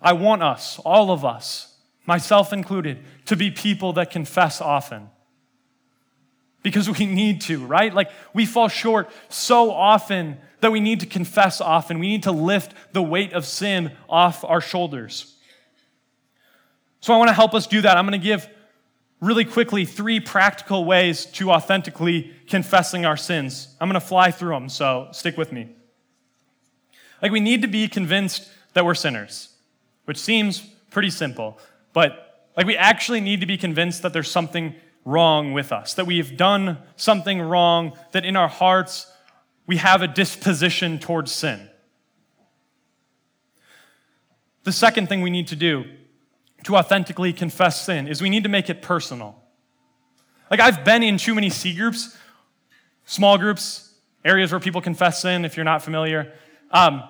I 0.00 0.12
want 0.12 0.42
us, 0.42 0.78
all 0.84 1.10
of 1.10 1.24
us, 1.24 1.74
myself 2.04 2.52
included, 2.52 2.98
to 3.24 3.36
be 3.36 3.50
people 3.50 3.94
that 3.94 4.10
confess 4.10 4.60
often. 4.60 5.08
Because 6.64 6.90
we 6.90 7.06
need 7.06 7.42
to, 7.42 7.64
right? 7.64 7.94
Like 7.94 8.10
we 8.32 8.44
fall 8.44 8.66
short 8.66 9.08
so 9.28 9.70
often 9.70 10.38
that 10.60 10.72
we 10.72 10.80
need 10.80 10.98
to 11.00 11.06
confess 11.06 11.60
often. 11.60 12.00
We 12.00 12.08
need 12.08 12.24
to 12.24 12.32
lift 12.32 12.74
the 12.92 13.02
weight 13.02 13.32
of 13.32 13.46
sin 13.46 13.92
off 14.08 14.42
our 14.42 14.60
shoulders. 14.60 15.36
So 17.00 17.14
I 17.14 17.18
want 17.18 17.28
to 17.28 17.34
help 17.34 17.54
us 17.54 17.68
do 17.68 17.80
that. 17.82 17.96
I'm 17.96 18.04
going 18.04 18.20
to 18.20 18.26
give 18.26 18.48
really 19.20 19.44
quickly 19.44 19.84
three 19.84 20.18
practical 20.18 20.84
ways 20.84 21.26
to 21.26 21.52
authentically 21.52 22.32
confessing 22.48 23.06
our 23.06 23.16
sins. 23.16 23.68
I'm 23.80 23.88
going 23.88 24.00
to 24.00 24.04
fly 24.04 24.32
through 24.32 24.54
them, 24.54 24.68
so 24.68 25.06
stick 25.12 25.36
with 25.36 25.52
me. 25.52 25.68
Like 27.22 27.30
we 27.30 27.38
need 27.38 27.62
to 27.62 27.68
be 27.68 27.86
convinced 27.86 28.50
that 28.72 28.84
we're 28.84 28.96
sinners 28.96 29.54
which 30.04 30.18
seems 30.18 30.60
pretty 30.90 31.10
simple, 31.10 31.58
but 31.92 32.48
like 32.56 32.66
we 32.66 32.76
actually 32.76 33.20
need 33.20 33.40
to 33.40 33.46
be 33.46 33.56
convinced 33.56 34.02
that 34.02 34.12
there's 34.12 34.30
something 34.30 34.74
wrong 35.04 35.52
with 35.52 35.72
us, 35.72 35.94
that 35.94 36.06
we've 36.06 36.36
done 36.36 36.78
something 36.96 37.40
wrong, 37.40 37.96
that 38.12 38.24
in 38.24 38.36
our 38.36 38.48
hearts 38.48 39.10
we 39.66 39.76
have 39.76 40.02
a 40.02 40.08
disposition 40.08 40.98
towards 40.98 41.32
sin. 41.32 41.68
The 44.64 44.72
second 44.72 45.08
thing 45.08 45.20
we 45.20 45.30
need 45.30 45.48
to 45.48 45.56
do 45.56 45.84
to 46.64 46.76
authentically 46.76 47.32
confess 47.32 47.84
sin 47.84 48.08
is 48.08 48.22
we 48.22 48.30
need 48.30 48.44
to 48.44 48.48
make 48.48 48.70
it 48.70 48.80
personal. 48.80 49.42
Like 50.50 50.60
I've 50.60 50.84
been 50.84 51.02
in 51.02 51.18
too 51.18 51.34
many 51.34 51.50
C 51.50 51.74
groups, 51.74 52.16
small 53.04 53.36
groups, 53.36 53.92
areas 54.24 54.50
where 54.50 54.60
people 54.60 54.80
confess 54.80 55.20
sin, 55.20 55.44
if 55.44 55.56
you're 55.56 55.64
not 55.64 55.82
familiar. 55.82 56.32
Um, 56.70 57.02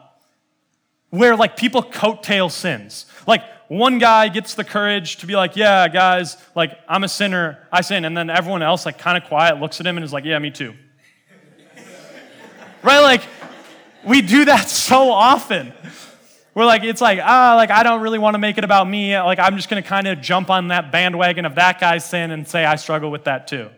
where 1.11 1.37
like 1.37 1.57
people 1.57 1.83
coattail 1.83 2.51
sins. 2.51 3.07
Like 3.27 3.43
one 3.69 3.99
guy 3.99 4.29
gets 4.29 4.55
the 4.55 4.65
courage 4.65 5.17
to 5.17 5.27
be 5.27 5.35
like, 5.37 5.57
yeah, 5.57 5.89
guys, 5.89 6.37
like 6.55 6.79
I'm 6.89 7.05
a 7.05 7.09
sinner, 7.09 7.67
I 7.73 7.81
sin. 7.81 8.05
And 8.05 8.17
then 8.17 8.31
everyone 8.31 8.63
else, 8.63 8.87
like 8.87 8.99
kind 8.99 9.17
of 9.17 9.29
quiet, 9.29 9.59
looks 9.59 9.81
at 9.81 9.87
him 9.87 9.97
and 9.97 10.05
is 10.05 10.13
like, 10.13 10.25
yeah, 10.25 10.39
me 10.39 10.51
too. 10.51 10.75
right? 12.83 13.01
Like 13.01 13.23
we 14.05 14.21
do 14.21 14.45
that 14.47 14.69
so 14.69 15.11
often. 15.11 15.73
We're 16.55 16.67
like, 16.67 16.85
it's 16.85 17.01
like, 17.01 17.19
ah, 17.23 17.55
like 17.57 17.71
I 17.71 17.83
don't 17.83 18.01
really 18.01 18.19
want 18.19 18.35
to 18.35 18.39
make 18.39 18.59
it 18.59 18.65
about 18.65 18.89
me. 18.89 19.19
Like 19.19 19.39
I'm 19.39 19.57
just 19.57 19.69
going 19.69 19.83
to 19.83 19.89
kind 19.89 20.07
of 20.07 20.21
jump 20.21 20.51
on 20.51 20.69
that 20.69 20.93
bandwagon 20.93 21.45
of 21.45 21.57
that 21.57 21.81
guy's 21.81 22.05
sin 22.05 22.31
and 22.31 22.47
say 22.47 22.65
I 22.65 22.77
struggle 22.77 23.11
with 23.11 23.25
that 23.25 23.49
too. 23.49 23.71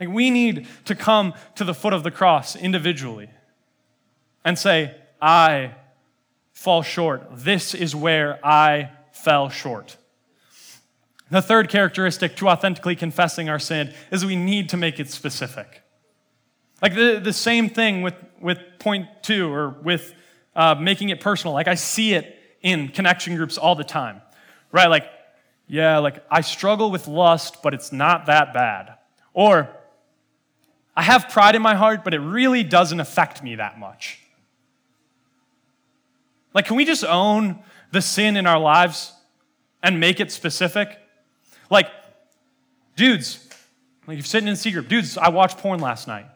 Like 0.00 0.08
we 0.08 0.30
need 0.30 0.66
to 0.86 0.94
come 0.94 1.34
to 1.54 1.64
the 1.64 1.74
foot 1.74 1.92
of 1.92 2.02
the 2.02 2.10
cross 2.10 2.56
individually 2.56 3.30
and 4.44 4.58
say, 4.58 4.96
I 5.22 5.74
fall 6.54 6.82
short. 6.82 7.28
This 7.32 7.74
is 7.74 7.94
where 7.94 8.38
I 8.44 8.90
fell 9.12 9.50
short. 9.50 9.98
The 11.30 11.42
third 11.42 11.68
characteristic 11.68 12.36
to 12.36 12.48
authentically 12.48 12.96
confessing 12.96 13.48
our 13.48 13.58
sin 13.58 13.92
is 14.10 14.24
we 14.24 14.36
need 14.36 14.70
to 14.70 14.76
make 14.76 15.00
it 15.00 15.10
specific. 15.10 15.82
Like 16.80 16.94
the, 16.94 17.20
the 17.22 17.32
same 17.32 17.68
thing 17.68 18.02
with, 18.02 18.14
with 18.40 18.58
point 18.78 19.08
two 19.22 19.52
or 19.52 19.70
with 19.70 20.14
uh, 20.54 20.74
making 20.76 21.08
it 21.08 21.20
personal. 21.20 21.54
Like 21.54 21.68
I 21.68 21.74
see 21.74 22.14
it 22.14 22.38
in 22.62 22.88
connection 22.88 23.36
groups 23.36 23.58
all 23.58 23.74
the 23.74 23.84
time, 23.84 24.22
right? 24.70 24.88
Like, 24.88 25.06
yeah, 25.66 25.98
like 25.98 26.24
I 26.30 26.42
struggle 26.42 26.90
with 26.90 27.08
lust, 27.08 27.62
but 27.62 27.74
it's 27.74 27.90
not 27.90 28.26
that 28.26 28.54
bad. 28.54 28.94
Or 29.32 29.68
I 30.94 31.02
have 31.02 31.30
pride 31.30 31.56
in 31.56 31.62
my 31.62 31.74
heart, 31.74 32.04
but 32.04 32.14
it 32.14 32.20
really 32.20 32.62
doesn't 32.62 33.00
affect 33.00 33.42
me 33.42 33.56
that 33.56 33.78
much. 33.78 34.20
Like, 36.54 36.66
can 36.66 36.76
we 36.76 36.84
just 36.84 37.04
own 37.04 37.58
the 37.90 38.00
sin 38.00 38.36
in 38.36 38.46
our 38.46 38.58
lives 38.58 39.12
and 39.82 40.00
make 40.00 40.20
it 40.20 40.30
specific? 40.30 40.98
Like, 41.68 41.90
dudes, 42.96 43.46
like 44.06 44.16
you're 44.16 44.24
sitting 44.24 44.48
in 44.48 44.56
C 44.56 44.70
group, 44.70 44.88
dudes, 44.88 45.18
I 45.18 45.28
watched 45.28 45.58
porn 45.58 45.80
last 45.80 46.06
night. 46.06 46.26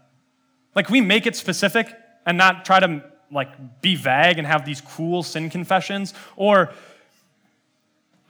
Like, 0.74 0.90
we 0.90 1.00
make 1.00 1.26
it 1.26 1.36
specific 1.36 1.94
and 2.26 2.36
not 2.36 2.64
try 2.64 2.80
to 2.80 3.02
like 3.30 3.80
be 3.80 3.94
vague 3.94 4.38
and 4.38 4.46
have 4.46 4.64
these 4.64 4.80
cool 4.80 5.22
sin 5.22 5.50
confessions? 5.50 6.14
Or 6.36 6.72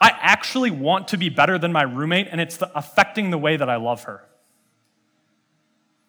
I 0.00 0.10
actually 0.10 0.70
want 0.70 1.08
to 1.08 1.16
be 1.16 1.28
better 1.28 1.58
than 1.58 1.72
my 1.72 1.82
roommate 1.82 2.28
and 2.30 2.40
it's 2.40 2.56
the, 2.56 2.70
affecting 2.76 3.30
the 3.30 3.38
way 3.38 3.56
that 3.56 3.68
I 3.68 3.76
love 3.76 4.04
her. 4.04 4.24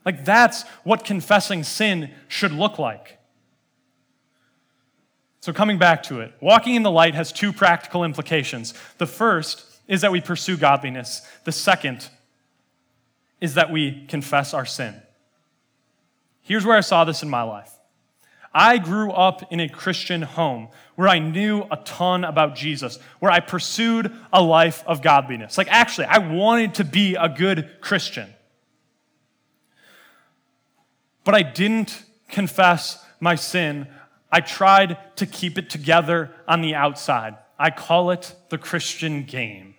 Like, 0.05 0.25
that's 0.25 0.63
what 0.83 1.03
confessing 1.03 1.63
sin 1.63 2.11
should 2.27 2.51
look 2.51 2.79
like. 2.79 3.18
So, 5.49 5.53
coming 5.53 5.79
back 5.79 6.03
to 6.03 6.19
it, 6.19 6.31
walking 6.41 6.75
in 6.75 6.83
the 6.83 6.91
light 6.91 7.15
has 7.15 7.31
two 7.31 7.51
practical 7.51 8.03
implications. 8.03 8.75
The 8.99 9.07
first 9.07 9.65
is 9.87 10.01
that 10.01 10.11
we 10.11 10.21
pursue 10.21 10.57
godliness, 10.57 11.23
the 11.43 11.51
second 11.51 12.07
is 13.41 13.55
that 13.55 13.71
we 13.71 14.05
confess 14.05 14.53
our 14.53 14.67
sin. 14.67 14.93
Here's 16.43 16.67
where 16.67 16.77
I 16.77 16.81
saw 16.81 17.03
this 17.03 17.23
in 17.23 17.31
my 17.31 17.41
life. 17.41 17.71
I 18.53 18.77
grew 18.77 19.11
up 19.11 19.51
in 19.51 19.59
a 19.59 19.67
Christian 19.67 20.21
home 20.21 20.67
where 20.93 21.07
I 21.07 21.17
knew 21.17 21.63
a 21.71 21.77
ton 21.77 22.25
about 22.25 22.55
Jesus, 22.55 22.99
where 23.17 23.31
I 23.31 23.39
pursued 23.39 24.15
a 24.31 24.43
life 24.43 24.83
of 24.85 25.01
godliness. 25.01 25.57
Like, 25.57 25.71
actually, 25.71 26.05
I 26.05 26.19
wanted 26.19 26.75
to 26.75 26.83
be 26.83 27.15
a 27.15 27.27
good 27.27 27.81
Christian. 27.81 28.31
But 31.23 31.33
I 31.33 31.41
didn't 31.41 32.03
confess 32.27 33.03
my 33.19 33.33
sin 33.33 33.87
I 34.31 34.41
tried 34.41 34.97
to 35.17 35.25
keep 35.25 35.57
it 35.57 35.69
together 35.69 36.31
on 36.47 36.61
the 36.61 36.75
outside. 36.75 37.35
I 37.57 37.71
call 37.71 38.11
it 38.11 38.33
the 38.49 38.57
Christian 38.57 39.23
game. 39.23 39.75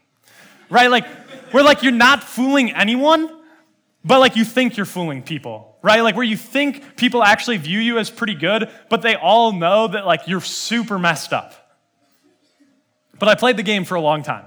Right? 0.68 0.90
Like, 0.90 1.06
where 1.52 1.64
like 1.64 1.82
you're 1.82 1.92
not 1.92 2.22
fooling 2.22 2.72
anyone, 2.72 3.30
but 4.04 4.20
like 4.20 4.36
you 4.36 4.44
think 4.44 4.76
you're 4.76 4.86
fooling 4.86 5.22
people. 5.22 5.78
Right? 5.82 6.00
Like 6.00 6.14
where 6.14 6.24
you 6.24 6.36
think 6.36 6.96
people 6.96 7.22
actually 7.22 7.56
view 7.56 7.78
you 7.78 7.98
as 7.98 8.10
pretty 8.10 8.34
good, 8.34 8.68
but 8.88 9.02
they 9.02 9.14
all 9.14 9.52
know 9.52 9.88
that 9.88 10.06
like 10.06 10.26
you're 10.26 10.40
super 10.40 10.98
messed 10.98 11.32
up. 11.32 11.54
But 13.18 13.28
I 13.28 13.34
played 13.34 13.56
the 13.56 13.62
game 13.62 13.84
for 13.84 13.94
a 13.94 14.00
long 14.00 14.22
time. 14.22 14.44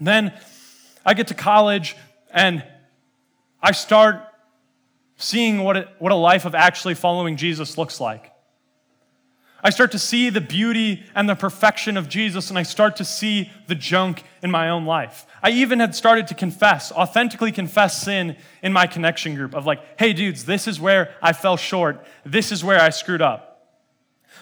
Then 0.00 0.32
I 1.04 1.14
get 1.14 1.28
to 1.28 1.34
college 1.34 1.96
and 2.30 2.62
I 3.62 3.72
start 3.72 4.22
seeing 5.16 5.64
what, 5.64 5.76
it, 5.76 5.88
what 5.98 6.12
a 6.12 6.16
life 6.16 6.44
of 6.44 6.54
actually 6.54 6.94
following 6.94 7.36
Jesus 7.36 7.76
looks 7.76 8.00
like. 8.00 8.32
I 9.62 9.70
start 9.70 9.90
to 9.92 9.98
see 9.98 10.30
the 10.30 10.40
beauty 10.40 11.02
and 11.16 11.28
the 11.28 11.34
perfection 11.34 11.96
of 11.96 12.08
Jesus, 12.08 12.48
and 12.48 12.58
I 12.58 12.62
start 12.62 12.96
to 12.96 13.04
see 13.04 13.50
the 13.66 13.74
junk 13.74 14.22
in 14.40 14.52
my 14.52 14.70
own 14.70 14.84
life. 14.84 15.26
I 15.42 15.50
even 15.50 15.80
had 15.80 15.96
started 15.96 16.28
to 16.28 16.34
confess, 16.34 16.92
authentically 16.92 17.50
confess 17.50 18.00
sin 18.00 18.36
in 18.62 18.72
my 18.72 18.86
connection 18.86 19.34
group 19.34 19.54
of 19.54 19.66
like, 19.66 19.80
hey, 19.98 20.12
dudes, 20.12 20.44
this 20.44 20.68
is 20.68 20.78
where 20.78 21.12
I 21.20 21.32
fell 21.32 21.56
short. 21.56 22.06
This 22.24 22.52
is 22.52 22.62
where 22.62 22.80
I 22.80 22.90
screwed 22.90 23.22
up. 23.22 23.48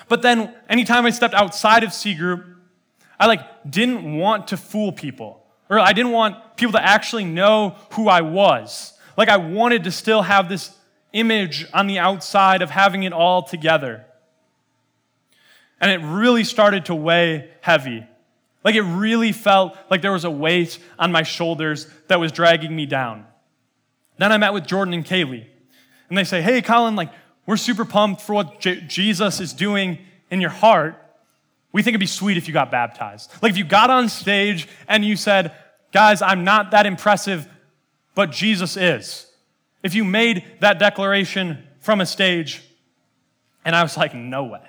But 0.09 0.21
then 0.21 0.55
anytime 0.69 1.07
I 1.07 1.11
stepped 1.11 1.35
outside 1.35 1.83
of 1.83 1.95
C 1.95 2.15
group, 2.15 2.45
I 3.19 3.27
like 3.27 3.41
didn't 3.69 4.19
want 4.19 4.49
to 4.49 4.59
fool 4.59 4.93
people. 4.93 5.47
Or 5.71 5.79
I 5.79 5.95
didn't 5.95 6.13
want 6.13 6.57
people 6.57 6.73
to 6.73 6.85
actually 6.85 7.25
know 7.25 7.77
who 7.93 8.09
I 8.09 8.21
was. 8.21 8.93
Like 9.17 9.29
I 9.29 9.39
wanted 9.39 9.85
to 9.85 9.93
still 9.93 10.23
have 10.23 10.49
this 10.49 10.77
image 11.13 11.67
on 11.73 11.87
the 11.87 11.99
outside 11.99 12.61
of 12.61 12.71
having 12.71 13.05
it 13.05 13.13
all 13.13 13.43
together. 13.43 14.05
And 15.81 15.91
it 15.91 16.05
really 16.07 16.45
started 16.45 16.87
to 16.87 16.95
weigh 16.95 17.51
heavy. 17.61 18.07
Like 18.65 18.75
it 18.75 18.83
really 18.83 19.33
felt 19.33 19.77
like 19.91 20.03
there 20.03 20.13
was 20.13 20.25
a 20.25 20.31
weight 20.31 20.79
on 20.99 21.13
my 21.13 21.23
shoulders 21.23 21.87
that 22.09 22.19
was 22.19 22.33
dragging 22.33 22.75
me 22.75 22.87
down. 22.87 23.27
Then 24.19 24.33
I 24.33 24.39
met 24.39 24.55
with 24.55 24.67
Jordan 24.67 24.95
and 24.95 25.05
Kaylee. 25.05 25.47
And 26.09 26.17
they 26.17 26.25
say, 26.25 26.43
Hey, 26.43 26.63
Colin, 26.63 26.97
like, 26.97 27.11
we're 27.47 27.57
super 27.57 27.85
pumped 27.85 28.23
for 28.23 28.35
what 28.35 28.61
J- 28.61 28.81
Jesus 28.81 29.41
is 29.41 29.53
doing 29.53 29.99
in 30.31 30.41
your 30.41 30.51
heart. 30.51 30.97
We 31.73 31.83
think 31.83 31.93
it'd 31.93 32.01
be 32.01 32.07
sweet 32.07 32.37
if 32.37 32.49
you 32.49 32.55
got 32.55 32.71
baptized. 32.71 33.31
Like, 33.43 33.51
if 33.51 33.59
you 33.59 33.65
got 33.65 33.91
on 33.91 34.09
stage 34.09 34.67
and 34.89 35.05
you 35.05 35.17
said, 35.17 35.53
Guys, 35.93 36.21
I'm 36.23 36.45
not 36.45 36.73
that 36.73 36.87
impressive, 36.87 37.49
but 38.15 38.31
Jesus 38.31 38.77
is. 38.77 39.27
If 39.83 39.95
you 39.95 40.05
made 40.05 40.45
that 40.61 40.79
declaration 40.79 41.63
from 41.81 42.01
a 42.01 42.07
stage, 42.07 42.63
and 43.65 43.77
I 43.77 43.83
was 43.83 43.97
like, 43.97 44.15
No 44.15 44.45
way 44.45 44.63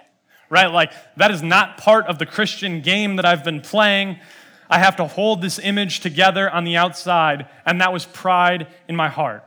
right? 0.49 0.67
Like, 0.67 0.91
that 1.17 1.31
is 1.31 1.43
not 1.43 1.77
part 1.77 2.05
of 2.07 2.19
the 2.19 2.25
Christian 2.25 2.81
game 2.81 3.15
that 3.17 3.25
I've 3.25 3.43
been 3.43 3.61
playing. 3.61 4.19
I 4.69 4.79
have 4.79 4.95
to 4.97 5.07
hold 5.07 5.41
this 5.41 5.59
image 5.59 5.99
together 6.01 6.49
on 6.49 6.63
the 6.63 6.77
outside, 6.77 7.47
and 7.65 7.81
that 7.81 7.93
was 7.93 8.05
pride 8.05 8.67
in 8.87 8.95
my 8.95 9.09
heart. 9.09 9.43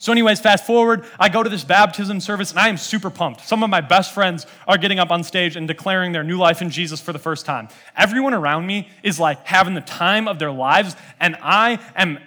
So, 0.00 0.12
anyways, 0.12 0.38
fast 0.38 0.64
forward, 0.64 1.04
I 1.18 1.28
go 1.28 1.42
to 1.42 1.50
this 1.50 1.64
baptism 1.64 2.20
service 2.20 2.50
and 2.50 2.60
I 2.60 2.68
am 2.68 2.76
super 2.76 3.10
pumped. 3.10 3.40
Some 3.40 3.64
of 3.64 3.70
my 3.70 3.80
best 3.80 4.14
friends 4.14 4.46
are 4.68 4.78
getting 4.78 5.00
up 5.00 5.10
on 5.10 5.24
stage 5.24 5.56
and 5.56 5.66
declaring 5.66 6.12
their 6.12 6.22
new 6.22 6.38
life 6.38 6.62
in 6.62 6.70
Jesus 6.70 7.00
for 7.00 7.12
the 7.12 7.18
first 7.18 7.44
time. 7.44 7.68
Everyone 7.96 8.32
around 8.32 8.64
me 8.64 8.88
is 9.02 9.18
like 9.18 9.44
having 9.44 9.74
the 9.74 9.80
time 9.80 10.28
of 10.28 10.38
their 10.38 10.52
lives, 10.52 10.94
and 11.18 11.36
I 11.42 11.80
am 11.96 12.18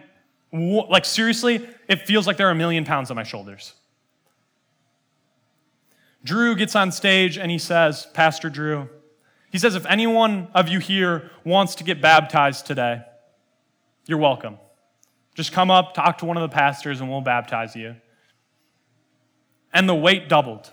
like, 0.52 1.06
seriously, 1.06 1.65
it 1.88 2.06
feels 2.06 2.28
like 2.28 2.36
there 2.36 2.48
are 2.50 2.52
a 2.52 2.56
million 2.56 2.84
pounds 2.84 3.10
on 3.10 3.15
my 3.15 3.24
shoulders. 3.24 3.74
Drew 6.24 6.56
gets 6.56 6.76
on 6.76 6.92
stage 6.92 7.38
and 7.38 7.50
he 7.50 7.58
says, 7.58 8.08
Pastor 8.14 8.50
Drew, 8.50 8.90
he 9.52 9.58
says, 9.58 9.76
if 9.76 9.86
anyone 9.86 10.48
of 10.54 10.70
you 10.70 10.80
here 10.80 11.30
wants 11.44 11.76
to 11.76 11.84
get 11.84 12.02
baptized 12.02 12.66
today, 12.66 13.02
you're 14.06 14.18
welcome. 14.18 14.58
Just 15.36 15.52
come 15.52 15.72
up, 15.72 15.94
talk 15.94 16.20
to 16.20 16.26
one 16.26 16.38
of 16.38 16.42
the 16.42 16.54
pastors, 16.54 17.02
and 17.02 17.10
we'll 17.10 17.22
baptize 17.22 17.76
you. 17.76 17.96
And 19.74 19.88
the 19.88 19.96
weight 19.96 20.30
doubled. 20.30 20.72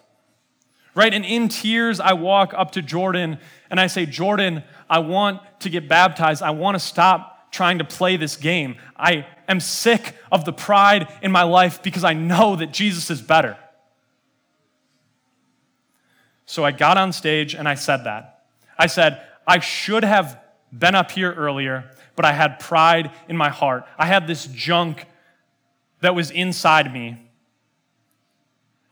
Right? 0.95 1.15
And 1.15 1.25
in 1.25 1.49
tears, 1.49 2.01
I 2.01 2.15
walk 2.15 2.53
up 2.55 2.73
to 2.73 2.83
Jordan 2.83 3.39
and 3.71 3.79
I 3.79 3.87
say, 3.87 4.05
Jordan, 4.07 4.65
I 4.91 4.99
want 4.99 5.41
to 5.61 5.71
get 5.71 5.89
baptized. 5.89 6.43
I 6.43 6.51
want 6.51 6.75
to 6.75 6.81
stop 6.81 7.53
trying 7.53 7.79
to 7.79 7.85
play 7.85 8.17
this 8.17 8.37
game. 8.37 8.77
I 8.97 9.27
am 9.49 9.61
sick 9.61 10.17
of 10.33 10.45
the 10.45 10.53
pride 10.53 11.09
in 11.23 11.31
my 11.31 11.45
life 11.45 11.83
because 11.83 12.05
I 12.05 12.15
know 12.15 12.57
that 12.57 12.73
Jesus 12.73 13.11
is 13.11 13.23
better. 13.23 13.57
So 16.49 16.65
I 16.65 16.71
got 16.71 16.97
on 16.97 17.13
stage 17.13 17.55
and 17.55 17.69
I 17.69 17.75
said 17.75 18.05
that. 18.05 18.45
I 18.79 18.87
said, 18.87 19.23
I 19.47 19.59
should 19.59 20.03
have 20.03 20.41
been 20.73 20.95
up 20.95 21.11
here 21.11 21.31
earlier, 21.31 21.91
but 22.17 22.25
I 22.25 22.33
had 22.33 22.59
pride 22.59 23.11
in 23.29 23.37
my 23.37 23.51
heart. 23.51 23.85
I 23.99 24.07
had 24.07 24.27
this 24.27 24.47
junk 24.47 25.05
that 26.01 26.15
was 26.15 26.31
inside 26.31 26.91
me. 26.91 27.21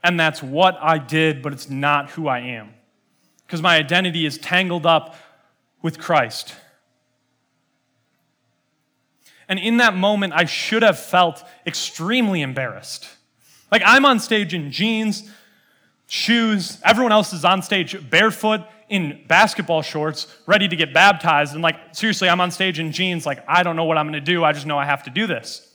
And 0.05 0.21
that's 0.21 0.43
what 0.43 0.77
I 0.83 0.99
did, 0.99 1.41
but 1.41 1.55
it's 1.55 1.71
not 1.71 2.11
who 2.11 2.29
I 2.29 2.41
am. 2.41 2.75
Because 3.47 3.63
my 3.63 3.77
identity 3.77 4.27
is 4.27 4.37
tangled 4.37 4.85
up 4.85 5.17
with 5.81 5.99
Christ. 5.99 6.55
And 9.49 9.59
in 9.59 9.79
that 9.79 9.97
moment, 9.97 10.35
I 10.35 10.45
should 10.45 10.83
have 10.83 10.99
felt 10.99 11.43
extremely 11.67 12.43
embarrassed. 12.43 13.09
Like, 13.73 13.81
I'm 13.87 14.05
on 14.05 14.21
stage 14.21 14.53
in 14.53 14.71
jeans, 14.71 15.31
shoes. 16.07 16.79
Everyone 16.85 17.13
else 17.13 17.33
is 17.33 17.45
on 17.45 17.63
stage 17.63 18.09
barefoot 18.11 18.63
in 18.89 19.25
basketball 19.27 19.83
shorts, 19.83 20.33
ready 20.47 20.69
to 20.69 20.77
get 20.77 20.95
baptized. 20.95 21.55
And 21.55 21.63
like, 21.63 21.77
seriously, 21.93 22.29
I'm 22.29 22.41
on 22.41 22.51
stage 22.51 22.79
in 22.79 22.93
jeans, 22.93 23.27
like, 23.27 23.45
I 23.49 23.63
don't 23.63 23.77
know 23.77 23.85
what 23.85 23.99
I'm 23.99 24.07
gonna 24.07 24.21
do. 24.21 24.45
I 24.45 24.53
just 24.53 24.67
know 24.67 24.79
I 24.79 24.85
have 24.85 25.03
to 25.05 25.11
do 25.11 25.27
this. 25.27 25.75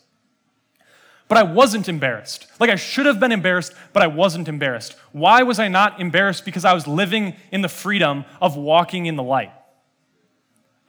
But 1.27 1.37
I 1.37 1.43
wasn't 1.43 1.87
embarrassed. 1.87 2.47
Like, 2.59 2.69
I 2.69 2.75
should 2.75 3.05
have 3.05 3.19
been 3.19 3.31
embarrassed, 3.31 3.73
but 3.93 4.03
I 4.03 4.07
wasn't 4.07 4.49
embarrassed. 4.49 4.95
Why 5.13 5.43
was 5.43 5.59
I 5.59 5.69
not 5.69 6.01
embarrassed? 6.01 6.43
Because 6.43 6.65
I 6.65 6.73
was 6.73 6.87
living 6.87 7.35
in 7.53 7.61
the 7.61 7.69
freedom 7.69 8.25
of 8.41 8.57
walking 8.57 9.05
in 9.05 9.15
the 9.15 9.23
light. 9.23 9.51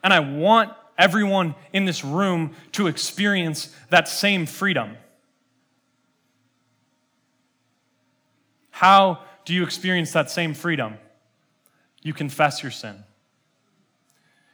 And 0.03 0.13
I 0.13 0.19
want 0.19 0.73
everyone 0.97 1.55
in 1.71 1.85
this 1.85 2.03
room 2.03 2.55
to 2.73 2.87
experience 2.87 3.73
that 3.89 4.09
same 4.09 4.45
freedom. 4.45 4.97
How 8.69 9.19
do 9.45 9.53
you 9.53 9.63
experience 9.63 10.11
that 10.11 10.29
same 10.29 10.53
freedom? 10.53 10.97
You 12.01 12.13
confess 12.13 12.61
your 12.61 12.71
sin. 12.71 13.03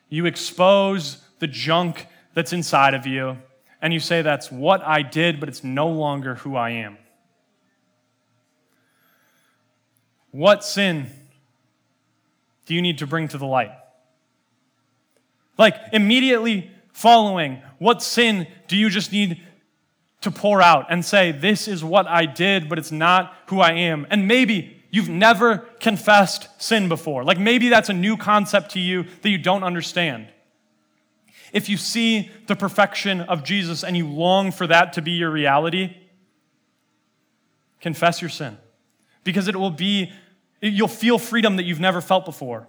You 0.09 0.25
expose 0.25 1.17
the 1.39 1.47
junk 1.47 2.07
that's 2.33 2.53
inside 2.53 2.93
of 2.93 3.05
you, 3.05 3.37
and 3.81 3.93
you 3.93 3.99
say, 3.99 4.21
That's 4.21 4.51
what 4.51 4.81
I 4.81 5.01
did, 5.01 5.39
but 5.39 5.49
it's 5.49 5.63
no 5.63 5.87
longer 5.87 6.35
who 6.35 6.55
I 6.55 6.71
am. 6.71 6.97
What 10.31 10.63
sin 10.63 11.07
do 12.65 12.75
you 12.75 12.81
need 12.81 12.99
to 12.99 13.07
bring 13.07 13.27
to 13.29 13.37
the 13.37 13.47
light? 13.47 13.71
Like, 15.57 15.75
immediately 15.91 16.71
following, 16.93 17.61
what 17.79 18.01
sin 18.01 18.47
do 18.67 18.77
you 18.77 18.89
just 18.89 19.11
need 19.11 19.41
to 20.21 20.31
pour 20.31 20.61
out 20.61 20.87
and 20.89 21.03
say, 21.03 21.31
This 21.31 21.67
is 21.67 21.83
what 21.83 22.07
I 22.07 22.25
did, 22.25 22.69
but 22.69 22.77
it's 22.77 22.91
not 22.91 23.33
who 23.47 23.59
I 23.59 23.73
am? 23.73 24.05
And 24.09 24.27
maybe 24.27 24.78
you've 24.91 25.09
never 25.09 25.59
confessed 25.79 26.49
sin 26.61 26.89
before. 26.89 27.23
Like 27.23 27.39
maybe 27.39 27.69
that's 27.69 27.89
a 27.89 27.93
new 27.93 28.17
concept 28.17 28.71
to 28.71 28.79
you 28.79 29.05
that 29.21 29.29
you 29.29 29.37
don't 29.37 29.63
understand. 29.63 30.27
If 31.51 31.69
you 31.69 31.77
see 31.77 32.31
the 32.47 32.55
perfection 32.55 33.21
of 33.21 33.43
Jesus 33.43 33.83
and 33.83 33.97
you 33.97 34.07
long 34.07 34.51
for 34.51 34.67
that 34.67 34.93
to 34.93 35.01
be 35.01 35.11
your 35.11 35.31
reality, 35.31 35.95
confess 37.81 38.21
your 38.21 38.29
sin 38.29 38.57
because 39.23 39.47
it 39.47 39.55
will 39.55 39.71
be, 39.71 40.11
you'll 40.61 40.87
feel 40.87 41.17
freedom 41.17 41.57
that 41.57 41.63
you've 41.63 41.79
never 41.79 42.01
felt 42.01 42.25
before. 42.25 42.67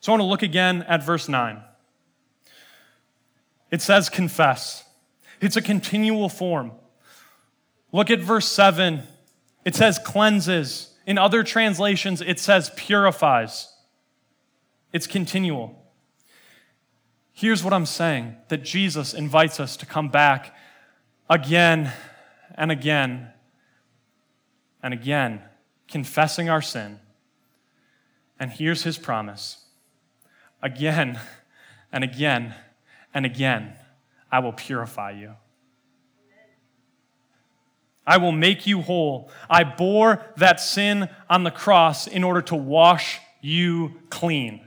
So 0.00 0.12
I 0.12 0.14
want 0.14 0.20
to 0.22 0.26
look 0.26 0.42
again 0.42 0.82
at 0.82 1.04
verse 1.04 1.28
9. 1.28 1.62
It 3.70 3.80
says 3.80 4.08
confess, 4.08 4.84
it's 5.40 5.56
a 5.56 5.62
continual 5.62 6.28
form. 6.28 6.72
Look 7.92 8.10
at 8.10 8.20
verse 8.20 8.48
7. 8.48 9.02
It 9.64 9.74
says 9.74 9.98
cleanses. 9.98 10.96
In 11.06 11.18
other 11.18 11.42
translations, 11.42 12.20
it 12.20 12.38
says 12.38 12.70
purifies. 12.76 13.72
It's 14.92 15.06
continual. 15.06 15.78
Here's 17.32 17.64
what 17.64 17.72
I'm 17.72 17.86
saying 17.86 18.36
that 18.48 18.62
Jesus 18.62 19.14
invites 19.14 19.58
us 19.60 19.76
to 19.78 19.86
come 19.86 20.08
back 20.08 20.54
again 21.28 21.92
and 22.54 22.70
again 22.70 23.28
and 24.82 24.92
again, 24.92 25.40
confessing 25.88 26.48
our 26.48 26.62
sin. 26.62 26.98
And 28.38 28.50
here's 28.50 28.82
his 28.82 28.98
promise 28.98 29.64
again 30.62 31.18
and 31.92 32.04
again 32.04 32.54
and 33.14 33.26
again, 33.26 33.74
I 34.30 34.38
will 34.40 34.52
purify 34.52 35.12
you. 35.12 35.34
I 38.06 38.16
will 38.16 38.32
make 38.32 38.66
you 38.66 38.82
whole. 38.82 39.30
I 39.48 39.64
bore 39.64 40.24
that 40.36 40.60
sin 40.60 41.08
on 41.30 41.44
the 41.44 41.50
cross 41.50 42.06
in 42.06 42.24
order 42.24 42.42
to 42.42 42.56
wash 42.56 43.20
you 43.40 44.00
clean. 44.10 44.60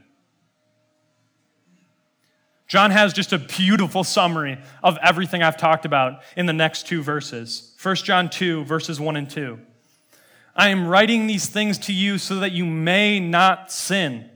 John 2.68 2.92
has 2.92 3.14
just 3.14 3.32
a 3.32 3.38
beautiful 3.38 4.04
summary 4.04 4.58
of 4.84 4.98
everything 5.02 5.44
I've 5.44 5.58
talked 5.58 5.86
about 5.86 6.24
in 6.36 6.46
the 6.46 6.54
next 6.54 6.88
two 6.88 7.04
verses 7.04 7.74
1 7.82 7.96
John 7.98 8.30
2, 8.30 8.64
verses 8.66 9.00
1 9.00 9.16
and 9.16 9.30
2. 9.30 9.60
I 10.56 10.70
am 10.70 10.88
writing 10.88 11.28
these 11.28 11.48
things 11.48 11.78
to 11.80 11.94
you 11.94 12.18
so 12.18 12.40
that 12.40 12.54
you 12.54 12.66
may 12.66 13.20
not 13.20 13.72
sin. 13.72 14.30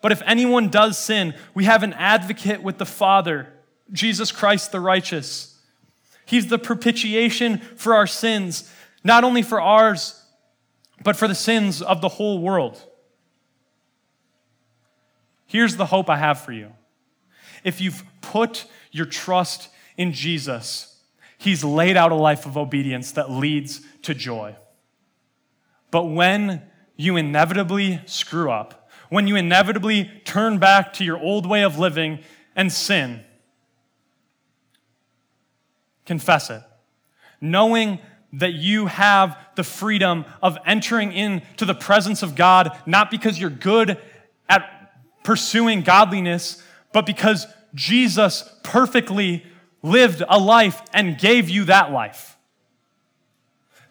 But 0.00 0.10
if 0.10 0.22
anyone 0.26 0.68
does 0.68 0.98
sin, 0.98 1.34
we 1.54 1.64
have 1.64 1.82
an 1.82 1.92
advocate 1.92 2.62
with 2.62 2.78
the 2.78 2.86
Father, 2.86 3.52
Jesus 3.92 4.32
Christ 4.32 4.72
the 4.72 4.80
righteous. 4.80 5.51
He's 6.24 6.46
the 6.46 6.58
propitiation 6.58 7.58
for 7.58 7.94
our 7.94 8.06
sins, 8.06 8.70
not 9.04 9.24
only 9.24 9.42
for 9.42 9.60
ours, 9.60 10.24
but 11.02 11.16
for 11.16 11.28
the 11.28 11.34
sins 11.34 11.82
of 11.82 12.00
the 12.00 12.08
whole 12.08 12.38
world. 12.38 12.84
Here's 15.46 15.76
the 15.76 15.86
hope 15.86 16.08
I 16.08 16.16
have 16.16 16.40
for 16.40 16.52
you 16.52 16.72
if 17.64 17.80
you've 17.80 18.02
put 18.20 18.66
your 18.90 19.06
trust 19.06 19.68
in 19.96 20.12
Jesus, 20.12 20.88
He's 21.38 21.64
laid 21.64 21.96
out 21.96 22.12
a 22.12 22.16
life 22.16 22.46
of 22.46 22.56
obedience 22.56 23.12
that 23.12 23.30
leads 23.30 23.80
to 24.02 24.14
joy. 24.14 24.56
But 25.90 26.04
when 26.04 26.62
you 26.96 27.16
inevitably 27.16 28.00
screw 28.06 28.50
up, 28.50 28.88
when 29.10 29.26
you 29.26 29.36
inevitably 29.36 30.10
turn 30.24 30.58
back 30.58 30.92
to 30.94 31.04
your 31.04 31.18
old 31.18 31.44
way 31.44 31.62
of 31.62 31.78
living 31.78 32.20
and 32.56 32.72
sin, 32.72 33.24
confess 36.06 36.50
it. 36.50 36.62
Knowing 37.40 37.98
that 38.34 38.54
you 38.54 38.86
have 38.86 39.36
the 39.56 39.64
freedom 39.64 40.24
of 40.42 40.56
entering 40.64 41.12
into 41.12 41.64
the 41.64 41.74
presence 41.74 42.22
of 42.22 42.34
God, 42.34 42.76
not 42.86 43.10
because 43.10 43.38
you're 43.38 43.50
good 43.50 43.98
at 44.48 44.92
pursuing 45.22 45.82
godliness, 45.82 46.62
but 46.92 47.04
because 47.06 47.46
Jesus 47.74 48.48
perfectly 48.62 49.44
lived 49.82 50.22
a 50.28 50.38
life 50.38 50.80
and 50.92 51.18
gave 51.18 51.48
you 51.48 51.64
that 51.64 51.92
life. 51.92 52.36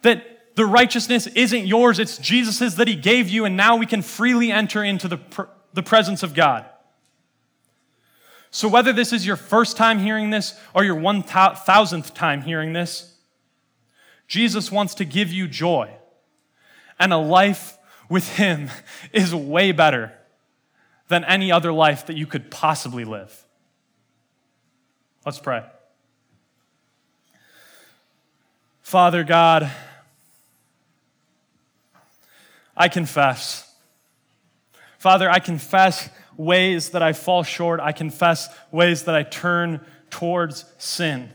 That 0.02 0.56
the 0.56 0.66
righteousness 0.66 1.26
isn't 1.28 1.66
yours, 1.66 1.98
it's 1.98 2.18
Jesus's 2.18 2.76
that 2.76 2.88
he 2.88 2.96
gave 2.96 3.28
you, 3.28 3.44
and 3.44 3.56
now 3.56 3.76
we 3.76 3.86
can 3.86 4.02
freely 4.02 4.50
enter 4.50 4.82
into 4.82 5.08
the, 5.08 5.20
the 5.72 5.82
presence 5.82 6.22
of 6.22 6.34
God. 6.34 6.66
So, 8.54 8.68
whether 8.68 8.92
this 8.92 9.14
is 9.14 9.26
your 9.26 9.36
first 9.36 9.78
time 9.78 9.98
hearing 9.98 10.28
this 10.28 10.54
or 10.74 10.84
your 10.84 10.96
1000th 10.96 12.14
time 12.14 12.42
hearing 12.42 12.74
this, 12.74 13.14
Jesus 14.28 14.70
wants 14.70 14.94
to 14.96 15.06
give 15.06 15.32
you 15.32 15.48
joy. 15.48 15.90
And 16.98 17.14
a 17.14 17.16
life 17.16 17.78
with 18.10 18.36
Him 18.36 18.70
is 19.12 19.34
way 19.34 19.72
better 19.72 20.12
than 21.08 21.24
any 21.24 21.50
other 21.50 21.72
life 21.72 22.06
that 22.06 22.16
you 22.16 22.26
could 22.26 22.50
possibly 22.50 23.06
live. 23.06 23.46
Let's 25.24 25.38
pray. 25.38 25.64
Father 28.82 29.24
God, 29.24 29.70
I 32.76 32.88
confess. 32.88 33.74
Father, 34.98 35.30
I 35.30 35.38
confess 35.38 36.10
ways 36.36 36.90
that 36.90 37.02
I 37.02 37.12
fall 37.12 37.42
short. 37.42 37.80
I 37.80 37.92
confess 37.92 38.48
ways 38.70 39.04
that 39.04 39.14
I 39.14 39.22
turn 39.22 39.80
towards 40.10 40.64
sin. 40.78 41.30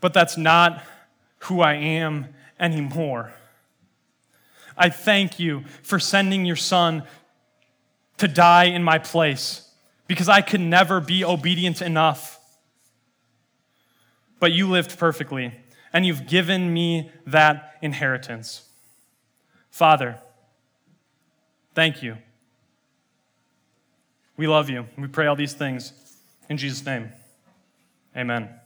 But 0.00 0.14
that's 0.14 0.36
not 0.36 0.82
who 1.40 1.60
I 1.60 1.74
am 1.74 2.28
anymore. 2.58 3.32
I 4.76 4.88
thank 4.88 5.38
you 5.38 5.64
for 5.82 5.98
sending 5.98 6.44
your 6.44 6.56
son 6.56 7.02
to 8.16 8.28
die 8.28 8.64
in 8.64 8.82
my 8.82 8.98
place 8.98 9.68
because 10.06 10.28
I 10.28 10.40
could 10.40 10.60
never 10.60 11.00
be 11.00 11.24
obedient 11.24 11.82
enough. 11.82 12.38
But 14.38 14.52
you 14.52 14.68
lived 14.68 14.98
perfectly, 14.98 15.54
and 15.92 16.06
you've 16.06 16.26
given 16.26 16.72
me 16.72 17.10
that 17.26 17.76
inheritance. 17.82 18.62
Father, 19.70 20.18
thank 21.80 22.02
you. 22.02 22.14
We 24.36 24.46
love 24.46 24.68
you. 24.68 24.84
We 24.98 25.06
pray 25.08 25.28
all 25.28 25.34
these 25.34 25.54
things 25.54 25.94
in 26.50 26.58
Jesus' 26.58 26.84
name. 26.84 27.08
Amen. 28.14 28.59